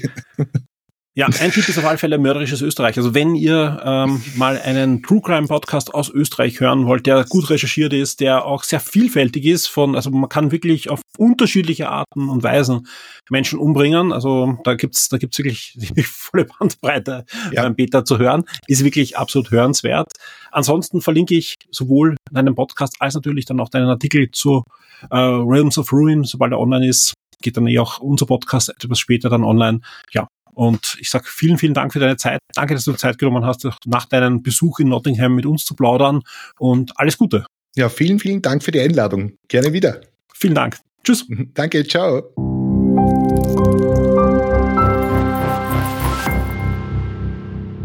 [1.19, 2.97] Ja, ein Tipp ist auf alle Fälle mörderisches Österreich.
[2.97, 7.51] Also wenn ihr ähm, mal einen True Crime Podcast aus Österreich hören wollt, der gut
[7.51, 12.29] recherchiert ist, der auch sehr vielfältig ist, von, also man kann wirklich auf unterschiedliche Arten
[12.29, 12.87] und Weisen
[13.31, 14.13] Menschen umbringen.
[14.13, 17.65] Also da gibt's, da gibt's wirklich ziemlich volle Bandbreite ja.
[17.65, 18.45] beim Beta zu hören.
[18.69, 20.13] Ist wirklich absolut hörenswert.
[20.53, 24.63] Ansonsten verlinke ich sowohl deinen Podcast als natürlich dann auch deinen Artikel zu
[25.11, 28.99] äh, Realms of Ruin, sobald er online ist geht dann eh auch unser Podcast etwas
[28.99, 29.81] später dann online.
[30.13, 32.41] Ja, und ich sage vielen, vielen Dank für deine Zeit.
[32.53, 36.23] Danke, dass du Zeit genommen hast, nach deinem Besuch in Nottingham mit uns zu plaudern
[36.59, 37.47] und alles Gute.
[37.77, 39.35] Ja, vielen, vielen Dank für die Einladung.
[39.47, 40.01] Gerne wieder.
[40.35, 40.77] Vielen Dank.
[41.05, 41.25] Tschüss.
[41.55, 42.23] Danke, ciao.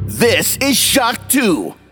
[0.08, 1.83] This is Shock 2.